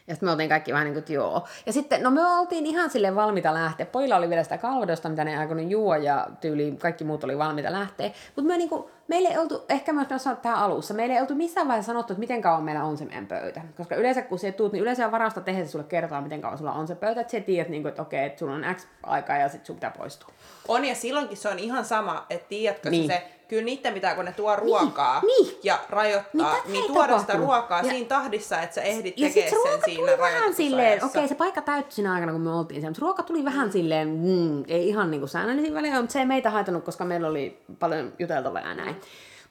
Ja 0.08 0.14
sitten 0.14 0.28
me 0.28 0.32
oltiin 0.32 0.50
kaikki 0.50 0.74
vähän 0.74 0.86
niin 0.86 0.94
kuin, 0.94 1.00
että 1.00 1.14
joo. 1.14 1.48
Ja 1.66 1.74
sitten, 1.74 2.04
no 2.04 2.12
me 2.12 2.26
oltiin 2.26 2.66
ihan 2.66 2.90
sille 2.90 3.16
valmiita 3.16 3.54
lähteä. 3.54 3.86
Pojilla 3.86 4.16
oli 4.16 4.30
vielä 4.30 4.44
sitä 4.44 4.58
kalvodosta, 4.58 5.10
mitä 5.10 5.24
ne 5.24 5.38
aikonut 5.38 5.70
juo, 5.70 5.96
ja 5.96 6.28
tyyli 6.42 6.76
kaikki 6.80 7.04
muut 7.04 7.24
oli 7.24 7.38
valmiita 7.38 7.72
lähteä. 7.72 8.12
Mutta 8.36 8.48
me 8.48 8.58
niinku, 8.58 8.92
meille 9.08 9.30
ei 9.30 9.38
oltu, 9.38 9.64
ehkä 9.70 9.94
mä 9.94 10.06
sanoin 10.18 10.42
tähän 10.42 10.60
alussa, 10.60 10.94
meille 10.94 11.16
ei 11.16 11.22
oltu 11.22 11.36
missään 11.36 11.68
vaiheessa 11.68 11.90
sanottu, 11.90 12.14
että 12.14 12.20
miten 12.20 12.42
kauan 12.42 12.64
meillä 12.64 12.84
on 12.84 12.98
se 12.98 13.06
meidän 13.06 13.28
pöytä. 13.28 13.62
Koska 13.78 13.96
yleensä 13.96 14.22
kun 14.22 14.40
se 14.40 14.52
tuut, 14.52 14.72
niin 14.72 14.82
yleensä 14.82 15.12
varasta 15.12 15.42
tehdä 15.42 15.66
sulle 15.66 15.86
kertoa, 15.86 16.22
miten 16.22 16.42
kauan 16.42 16.58
sulla 16.58 16.72
on 16.72 16.88
se 16.88 16.96
pöytä, 16.96 17.22
että 17.22 17.32
sä 17.32 17.40
tiedät, 17.40 17.70
niin 17.70 17.82
kuin, 17.82 17.90
että 17.90 18.02
okei, 18.02 18.26
että 18.26 18.40
sulla 18.40 18.54
on 18.54 18.66
X 18.76 18.88
aikaa 19.04 19.38
ja 19.38 19.50
sitten 19.50 19.66
sun 19.66 19.76
pitää 19.76 19.92
poistua. 19.98 20.30
On 20.68 20.86
ja 20.86 20.96
silloinkin 20.96 21.38
se 21.38 21.50
on 21.50 21.60
ihan 21.60 21.86
sama, 21.86 22.26
että 22.30 22.50
tiedätkö 22.50 22.90
Niin. 22.90 23.08
niin. 23.08 23.20
se, 23.20 23.28
kyllä 23.48 23.64
niiden 23.66 23.94
pitää, 23.94 24.16
kun 24.16 24.26
ne 24.26 24.32
tuo 24.34 24.56
ruokaa 24.56 25.22
niin. 25.22 25.58
ja 25.64 25.80
rajoittaa, 25.90 26.54
Niin 26.66 26.74
niin, 26.74 26.94
tuoda 26.94 27.20
sitä 27.20 27.34
ruokaa 27.34 27.82
Ja- 27.82 27.90
siinä 27.90 28.08
tahdissa, 28.08 28.62
että 28.62 28.74
sä 28.76 28.82
ehdit 28.82 29.18
Ja 29.20 29.30
tekemään 29.30 29.64
sen 29.72 29.82
siinä 29.86 30.18
vähän 30.18 30.54
silleen, 30.54 31.06
okei 31.06 31.28
se 31.28 31.36
paikka 31.36 31.62
täyttyi 31.62 31.92
siinä 31.96 32.14
aikana, 32.14 32.32
kun 32.32 32.42
me 32.42 32.50
oltiin 32.56 32.82
siellä, 32.82 32.90
mutta 32.92 33.02
ruoka 33.02 33.24
tuli 33.24 33.46
vähän 33.46 33.72
silleen, 33.72 34.08
mm, 34.10 34.64
ei 34.68 34.88
ihan 34.90 35.12
niin 35.12 35.22
kuin 35.22 35.30
säännöllisin 35.30 35.74
välein, 35.74 35.94
mutta 35.96 36.14
se 36.14 36.20
ei 36.20 36.26
meitä 36.26 36.50
haitannut, 36.50 36.84
koska 36.84 37.06
meillä 37.06 37.28
oli 37.28 37.62
paljon 37.80 38.14
juteltavaa 38.20 38.62
ja 38.62 38.74
näin. 38.74 38.93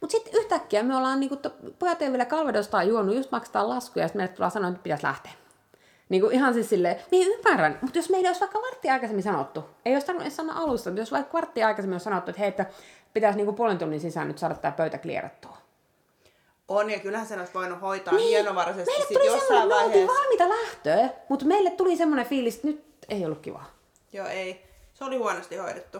Mutta 0.00 0.12
sitten 0.12 0.35
yhtäkkiä 0.40 0.83
me 0.83 0.96
ollaan, 0.96 1.20
niinku, 1.20 1.38
pojat 1.78 2.02
ei 2.02 2.11
vielä 2.11 2.24
kalvedosta 2.24 2.83
juonut, 2.83 3.16
just 3.16 3.31
maksetaan 3.31 3.68
laskuja, 3.68 4.05
ja 4.05 4.09
sitten 4.09 4.20
meille 4.20 4.35
tullaan 4.35 4.50
sanoa, 4.50 4.70
että 4.70 4.83
pitäisi 4.83 5.05
lähteä. 5.05 5.33
Niinku 6.09 6.28
ihan 6.28 6.55
siis 6.55 6.68
silleen, 6.68 6.96
niin 7.11 7.28
ymmärrän, 7.28 7.78
mutta 7.83 7.98
jos 7.98 8.11
meillä 8.11 8.28
olisi 8.28 8.40
vaikka 8.40 8.62
vartti 8.62 8.90
aikaisemmin 8.90 9.22
sanottu, 9.22 9.64
ei 9.85 9.92
olisi 9.94 10.07
tarvinnut 10.07 10.26
edes 10.26 10.37
sanoa 10.37 10.55
alusta, 10.55 10.90
mutta 10.90 11.00
jos 11.00 11.12
vaikka 11.12 11.33
vartti 11.33 11.62
aikaisemmin 11.62 11.94
olisi 11.94 12.05
sanottu, 12.05 12.31
että 12.31 12.40
hei, 12.40 12.48
että 12.48 12.66
pitäisi 13.14 13.37
niinku 13.37 13.52
puolen 13.52 13.78
tunnin 13.78 14.00
sisään 14.00 14.28
nyt 14.28 14.38
saada 14.38 14.55
tämä 14.55 14.72
pöytä 14.72 14.98
klierattua. 14.98 15.57
On 16.68 16.90
ja 16.90 16.98
kyllähän 17.00 17.26
sen 17.26 17.38
olisi 17.38 17.55
voinut 17.55 17.81
hoitaa 17.81 18.14
niin. 18.14 18.28
hienovaraisesti 18.28 18.90
Meille 18.90 19.07
tuli 19.14 19.26
jossain 19.26 19.48
semmoinen, 19.48 19.68
me 19.68 19.85
oltiin 19.85 20.07
vaiheessa. 20.07 20.22
valmiita 20.22 20.48
lähtöä, 20.48 21.09
mutta 21.28 21.44
meille 21.46 21.70
tuli 21.70 21.96
semmoinen 21.96 22.26
fiilis, 22.26 22.55
että 22.55 22.66
nyt 22.66 22.85
ei 23.09 23.24
ollut 23.24 23.40
kivaa. 23.40 23.70
Joo 24.12 24.26
ei, 24.26 24.66
se 24.94 25.05
oli 25.05 25.16
huonosti 25.16 25.57
hoidettu. 25.57 25.98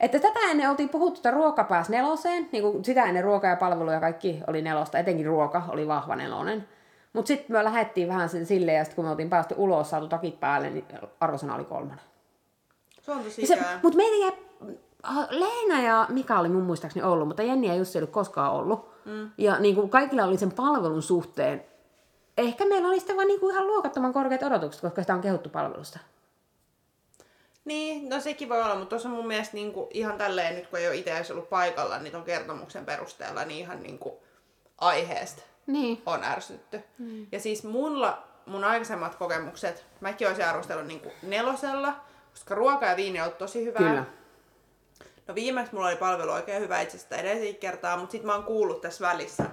Että 0.00 0.18
tätä 0.18 0.40
ennen 0.50 0.70
oltiin 0.70 0.88
puhuttu, 0.88 1.18
että 1.18 1.30
ruoka 1.30 1.64
pääsi 1.64 1.92
neloseen, 1.92 2.48
niin 2.52 2.62
kuin 2.62 2.84
sitä 2.84 3.04
ennen 3.04 3.24
ruoka 3.24 3.46
ja 3.46 3.56
palvelu 3.56 3.90
ja 3.90 4.00
kaikki 4.00 4.40
oli 4.46 4.62
nelosta, 4.62 4.98
etenkin 4.98 5.26
ruoka 5.26 5.62
oli 5.68 5.88
vahva 5.88 6.16
nelonen. 6.16 6.68
Mutta 7.12 7.28
sitten 7.28 7.56
me 7.56 7.64
lähdettiin 7.64 8.08
vähän 8.08 8.28
sen 8.28 8.46
silleen, 8.46 8.78
ja 8.78 8.84
sitten 8.84 8.96
kun 8.96 9.04
me 9.04 9.10
oltiin 9.10 9.30
päästy 9.30 9.54
ulos, 9.58 9.90
saatu 9.90 10.08
takit 10.08 10.40
päälle, 10.40 10.70
niin 10.70 10.84
arvosana 11.20 11.54
oli 11.54 11.64
kolmonen. 11.64 12.00
Se 13.02 13.12
on 13.12 13.24
tosi 13.24 13.46
mutta 13.82 13.96
meillä 13.96 14.26
jäi, 14.26 14.32
Leena 15.30 15.82
ja 15.82 16.06
Mika 16.08 16.38
oli 16.38 16.48
mun 16.48 16.62
muistaakseni 16.62 17.06
ollut, 17.06 17.28
mutta 17.28 17.42
Jenni 17.42 17.66
ja 17.66 17.74
Jussi 17.74 17.98
ei 17.98 18.02
ollut 18.02 18.12
koskaan 18.12 18.52
ollut. 18.52 18.88
Mm. 19.04 19.30
Ja 19.38 19.58
niin 19.58 19.74
kuin 19.74 19.90
kaikilla 19.90 20.24
oli 20.24 20.38
sen 20.38 20.52
palvelun 20.52 21.02
suhteen, 21.02 21.64
ehkä 22.36 22.66
meillä 22.66 22.88
oli 22.88 22.98
sitten 22.98 23.16
vaan 23.16 23.28
niin 23.28 23.40
kuin 23.40 23.54
ihan 23.54 23.66
luokattoman 23.66 24.12
korkeat 24.12 24.42
odotukset, 24.42 24.82
koska 24.82 25.02
sitä 25.02 25.14
on 25.14 25.20
kehuttu 25.20 25.48
palvelusta. 25.48 25.98
Niin, 27.68 28.08
no 28.08 28.20
sekin 28.20 28.48
voi 28.48 28.62
olla, 28.62 28.74
mutta 28.74 28.90
tuossa 28.90 29.08
on 29.08 29.14
mun 29.14 29.26
mielestä 29.26 29.54
niinku, 29.54 29.88
ihan 29.92 30.18
tälleen, 30.18 30.54
nyt 30.54 30.66
kun 30.66 30.78
ei 30.78 30.86
ole 30.86 30.96
itse 30.96 31.16
edes 31.16 31.30
ollut 31.30 31.50
paikalla, 31.50 31.98
niin 31.98 32.12
ton 32.12 32.24
kertomuksen 32.24 32.84
perusteella 32.86 33.44
niin 33.44 33.60
ihan 33.60 33.82
niinku, 33.82 34.22
aiheesta 34.78 35.42
Niin. 35.66 36.02
on 36.06 36.24
ärsytty. 36.24 36.80
Mm. 36.98 37.26
Ja 37.32 37.40
siis 37.40 37.64
mulla, 37.64 38.22
mun 38.46 38.64
aikaisemmat 38.64 39.14
kokemukset, 39.14 39.84
mäkin 40.00 40.28
olisin 40.28 40.44
arvostellut 40.44 40.86
niinku 40.86 41.12
nelosella, 41.22 41.94
koska 42.30 42.54
ruoka 42.54 42.86
ja 42.86 42.96
viini 42.96 43.20
on 43.20 43.24
ollut 43.24 43.38
tosi 43.38 43.64
hyvää. 43.64 43.88
Kyllä. 43.88 44.04
No 45.28 45.34
viimeksi 45.34 45.74
mulla 45.74 45.88
oli 45.88 45.96
palvelu 45.96 46.30
oikein 46.30 46.62
hyvä 46.62 46.80
itse 46.80 46.96
asiassa 46.96 47.16
edellisellä 47.16 47.58
kertaa, 47.60 47.96
mutta 47.96 48.12
sit 48.12 48.22
mä 48.22 48.34
oon 48.34 48.44
kuullut 48.44 48.80
tässä 48.80 49.06
välissä 49.06 49.44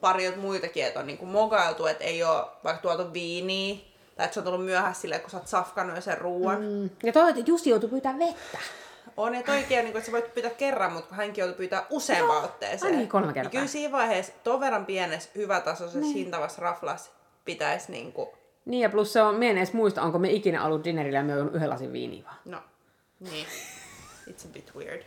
pari 0.00 0.36
muitakin, 0.36 0.84
että 0.84 1.00
on 1.00 1.06
niinku 1.06 1.26
mokailtu, 1.26 1.86
että 1.86 2.04
ei 2.04 2.24
ole 2.24 2.44
vaikka 2.64 2.82
tuotu 2.82 3.12
viiniä, 3.12 3.89
tai 4.20 4.24
että 4.24 4.34
se 4.34 4.40
on 4.40 4.44
tullut 4.44 4.64
myöhässä 4.64 5.00
silleen, 5.00 5.20
kun 5.20 5.30
sä 5.30 5.36
oot 5.36 5.46
safkannut 5.46 5.96
jo 5.96 6.02
sen 6.02 6.18
ruoan. 6.18 6.62
Mm. 6.62 6.90
Ja 7.02 7.12
toi, 7.12 7.30
että 7.30 7.42
Jussi 7.46 7.70
joutui 7.70 7.88
pyytää 7.90 8.18
vettä. 8.18 8.58
On, 9.16 9.34
että 9.34 9.52
oikein, 9.52 9.84
niin 9.84 9.92
kuin, 9.92 9.96
että 9.98 10.06
sä 10.06 10.12
voit 10.12 10.34
pyytää 10.34 10.50
kerran, 10.50 10.92
mutta 10.92 11.08
kun 11.08 11.16
hänkin 11.16 11.42
joutui 11.42 11.56
pyytää 11.56 11.86
useampaan 11.90 12.44
otteeseen. 12.44 12.96
niin, 12.96 13.08
kolme 13.08 13.26
kertaa. 13.32 13.42
Niin 13.42 13.50
kyllä 13.50 13.66
siinä 13.66 13.92
vaiheessa 13.92 14.32
ton 14.44 14.60
verran 14.60 14.86
pienessä, 14.86 15.30
hyvätasoisessa, 15.34 16.00
niin. 16.00 16.14
hintavassa 16.14 16.62
raflassa 16.62 17.10
pitäisi 17.44 17.92
niin 17.92 18.12
kuin, 18.12 18.28
Niin 18.64 18.80
ja 18.82 18.90
plus 18.90 19.12
se 19.12 19.22
on, 19.22 19.34
mie 19.34 19.50
en 19.50 19.56
edes 19.58 19.72
muista, 19.72 20.02
onko 20.02 20.18
me 20.18 20.30
ikinä 20.30 20.64
ollut 20.64 20.84
dinnerillä 20.84 21.18
ja 21.18 21.24
me 21.24 21.40
on 21.40 21.54
yhden 21.54 21.70
lasin 21.70 21.92
viiniä 21.92 22.24
vaan. 22.24 22.36
no, 22.44 22.58
niin. 23.20 23.46
It's 24.30 24.46
a 24.46 24.48
bit 24.52 24.72
weird. 24.76 25.02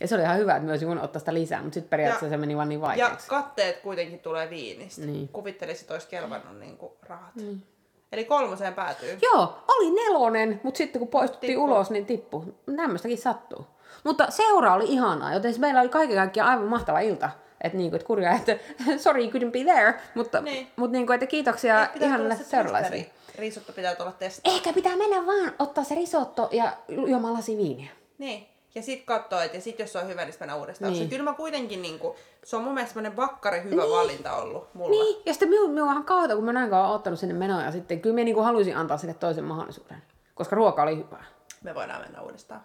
Ja 0.00 0.08
se 0.08 0.14
oli 0.14 0.22
ihan 0.22 0.38
hyvä, 0.38 0.56
että 0.56 0.66
myös 0.66 0.86
voinut 0.86 1.04
ottaa 1.04 1.18
sitä 1.20 1.34
lisää, 1.34 1.62
mutta 1.62 1.74
sitten 1.74 1.90
periaatteessa 1.90 2.26
Ja- 2.26 2.30
se 2.30 2.36
meni 2.36 2.56
vaan 2.56 2.68
niin 2.68 2.80
Ja 2.80 2.86
vaikeaksi. 2.86 3.28
katteet 3.28 3.78
kuitenkin 3.80 4.18
tulee 4.18 4.50
viinistä. 4.50 5.06
Niin. 5.06 5.28
Kuvittelisit, 5.28 5.80
että 5.82 5.94
olisi 5.94 6.08
kelvannut 6.08 6.58
niin 6.58 6.76
kuin 6.76 6.92
rahat. 7.02 7.34
Niin. 7.34 7.62
Eli 8.12 8.24
kolmoseen 8.24 8.74
päätyy. 8.74 9.18
Joo, 9.22 9.58
oli 9.68 9.90
nelonen, 9.90 10.60
mutta 10.62 10.78
sitten 10.78 10.98
kun 10.98 11.08
poistuttiin 11.08 11.50
Tippu. 11.50 11.64
ulos, 11.64 11.90
niin 11.90 12.06
tippu. 12.06 12.44
Tämmöistäkin 12.76 13.18
sattuu. 13.18 13.66
Mutta 14.04 14.30
seura 14.30 14.74
oli 14.74 14.84
ihanaa, 14.86 15.34
joten 15.34 15.54
meillä 15.58 15.80
oli 15.80 15.88
kaiken 15.88 16.16
kaikkiaan 16.16 16.50
aivan 16.50 16.66
mahtava 16.68 17.00
ilta. 17.00 17.30
Että 17.64 17.78
niinku, 17.78 17.96
et 17.96 18.02
kurjaa, 18.02 18.34
että 18.34 18.56
sorry 19.02 19.22
you 19.22 19.30
couldn't 19.30 19.50
be 19.50 19.64
there, 19.72 19.94
mutta, 20.14 20.40
Niin. 20.40 20.66
mutta 20.76 20.92
niinku, 20.92 21.12
että 21.12 21.26
kiitoksia 21.26 21.88
tulla 22.16 22.34
se 22.34 22.44
seuralaisille. 22.44 23.06
Risotto 23.38 23.72
pitää 23.72 23.94
tulla 23.94 24.12
testata. 24.12 24.50
Ehkä 24.54 24.72
pitää 24.72 24.96
mennä 24.96 25.26
vaan 25.26 25.52
ottaa 25.58 25.84
se 25.84 25.94
risotto 25.94 26.48
ja 26.52 26.72
juomaan 26.88 27.34
lasi 27.34 27.56
viiniä. 27.56 27.90
Niin. 28.18 28.46
Ja 28.74 28.82
sit 28.82 29.04
katsoo, 29.04 29.40
että 29.40 29.56
ja 29.56 29.60
sit 29.60 29.78
jos 29.78 29.92
se 29.92 29.98
on 29.98 30.08
hyvä, 30.08 30.24
niin 30.24 30.32
sit 30.32 30.40
mennään 30.40 30.60
uudestaan. 30.60 30.92
Niin. 30.92 31.00
Niin. 31.00 31.10
Kyllä 31.10 31.24
mä 31.24 31.34
kuitenkin, 31.34 31.82
niin 31.82 31.98
kuin, 31.98 32.16
se 32.44 32.56
on 32.56 32.62
mun 32.62 32.74
mielestä 32.74 32.94
semmonen 32.94 33.16
vakkari 33.16 33.62
hyvä 33.62 33.82
niin. 33.82 33.92
valinta 33.92 34.36
ollut 34.36 34.74
mulla. 34.74 34.90
Niin, 34.90 35.22
ja 35.26 35.32
sitten 35.32 35.48
minua, 35.48 35.68
minua 35.68 35.86
vähän 35.86 36.04
kautta, 36.04 36.34
kun 36.34 36.44
mä 36.44 36.52
näin 36.52 36.70
kauan 36.70 36.90
ottanut 36.90 37.18
sinne 37.18 37.34
menoa 37.34 37.62
ja 37.62 37.72
sitten 37.72 38.00
kyllä 38.00 38.14
minä 38.14 38.24
niinku 38.24 38.42
haluaisin 38.42 38.76
antaa 38.76 38.98
sille 38.98 39.14
toisen 39.14 39.44
mahdollisuuden. 39.44 40.02
Koska 40.34 40.56
ruoka 40.56 40.82
oli 40.82 40.96
hyvää. 40.96 41.24
Me 41.62 41.74
voidaan 41.74 42.00
mennä 42.00 42.20
uudestaan. 42.22 42.60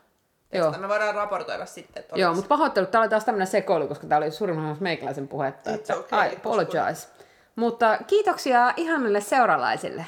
Joo. 0.54 0.72
Me 0.72 0.88
voidaan 0.88 1.16
raportoida 1.16 1.66
sitten, 1.66 2.02
että 2.04 2.16
Joo, 2.20 2.34
mutta 2.34 2.48
pahoittelut, 2.48 2.92
tää 2.92 3.02
oli 3.02 3.10
taas 3.10 3.26
tämmönen 3.26 3.48
sekoilu, 3.48 3.88
koska 3.88 4.08
tää 4.08 4.18
oli 4.18 4.32
suurimman 4.32 4.72
osa 4.72 4.82
meikäläisen 4.82 5.28
puhetta. 5.28 5.70
It's 5.70 5.74
Että 5.74 5.96
okay, 5.96 6.30
I 6.30 6.36
apologize. 6.36 7.08
Mutta 7.56 7.98
kiitoksia 8.08 8.74
ihanille 8.78 9.22
seuralaisille. 9.22 10.06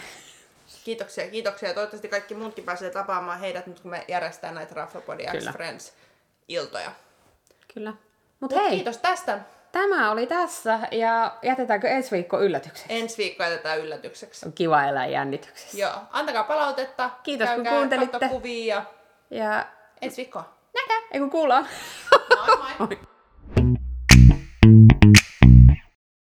Kiitoksia, 0.85 1.27
kiitoksia. 1.27 1.73
Toivottavasti 1.73 2.07
kaikki 2.07 2.33
muutkin 2.35 2.63
pääsee 2.63 2.89
tapaamaan 2.89 3.39
heidät 3.39 3.67
nyt, 3.67 3.79
kun 3.79 3.91
me 3.91 4.05
järjestetään 4.07 4.55
näitä 4.55 4.75
Raflapodi 4.75 5.23
X 5.25 5.31
Kyllä. 5.31 5.51
Friends 5.51 5.93
iltoja. 6.47 6.91
Kyllä. 7.73 7.89
Mut 7.91 8.51
Mut 8.51 8.55
hei, 8.55 8.69
Kiitos 8.75 8.97
tästä. 8.97 9.39
tämä 9.71 10.11
oli 10.11 10.27
tässä 10.27 10.79
ja 10.91 11.37
jätetäänkö 11.41 11.87
ensi 11.87 12.11
viikko 12.11 12.39
yllätykseksi? 12.41 12.85
Ensi 12.93 13.17
viikko 13.17 13.43
jätetään 13.43 13.79
yllätykseksi. 13.79 14.45
On 14.45 14.53
kiva 14.53 14.83
elää 14.83 15.07
jännityksessä. 15.07 15.77
Joo, 15.77 15.93
antakaa 16.11 16.43
palautetta. 16.43 17.09
Kiitos, 17.23 17.47
kun 17.49 17.55
käykää 17.55 17.73
kuuntelitte. 17.79 18.19
katso 18.19 18.35
kuvia 18.35 18.75
ja 18.75 18.85
Ja 19.43 19.65
ensi 20.01 20.17
viikkoa. 20.17 20.53
nähdään, 20.75 21.03
ei 21.11 21.19
kun 21.19 21.29
kuullaan. 21.29 21.67
Moi 22.47 22.57
moi! 22.57 22.69
Moi. 22.87 22.99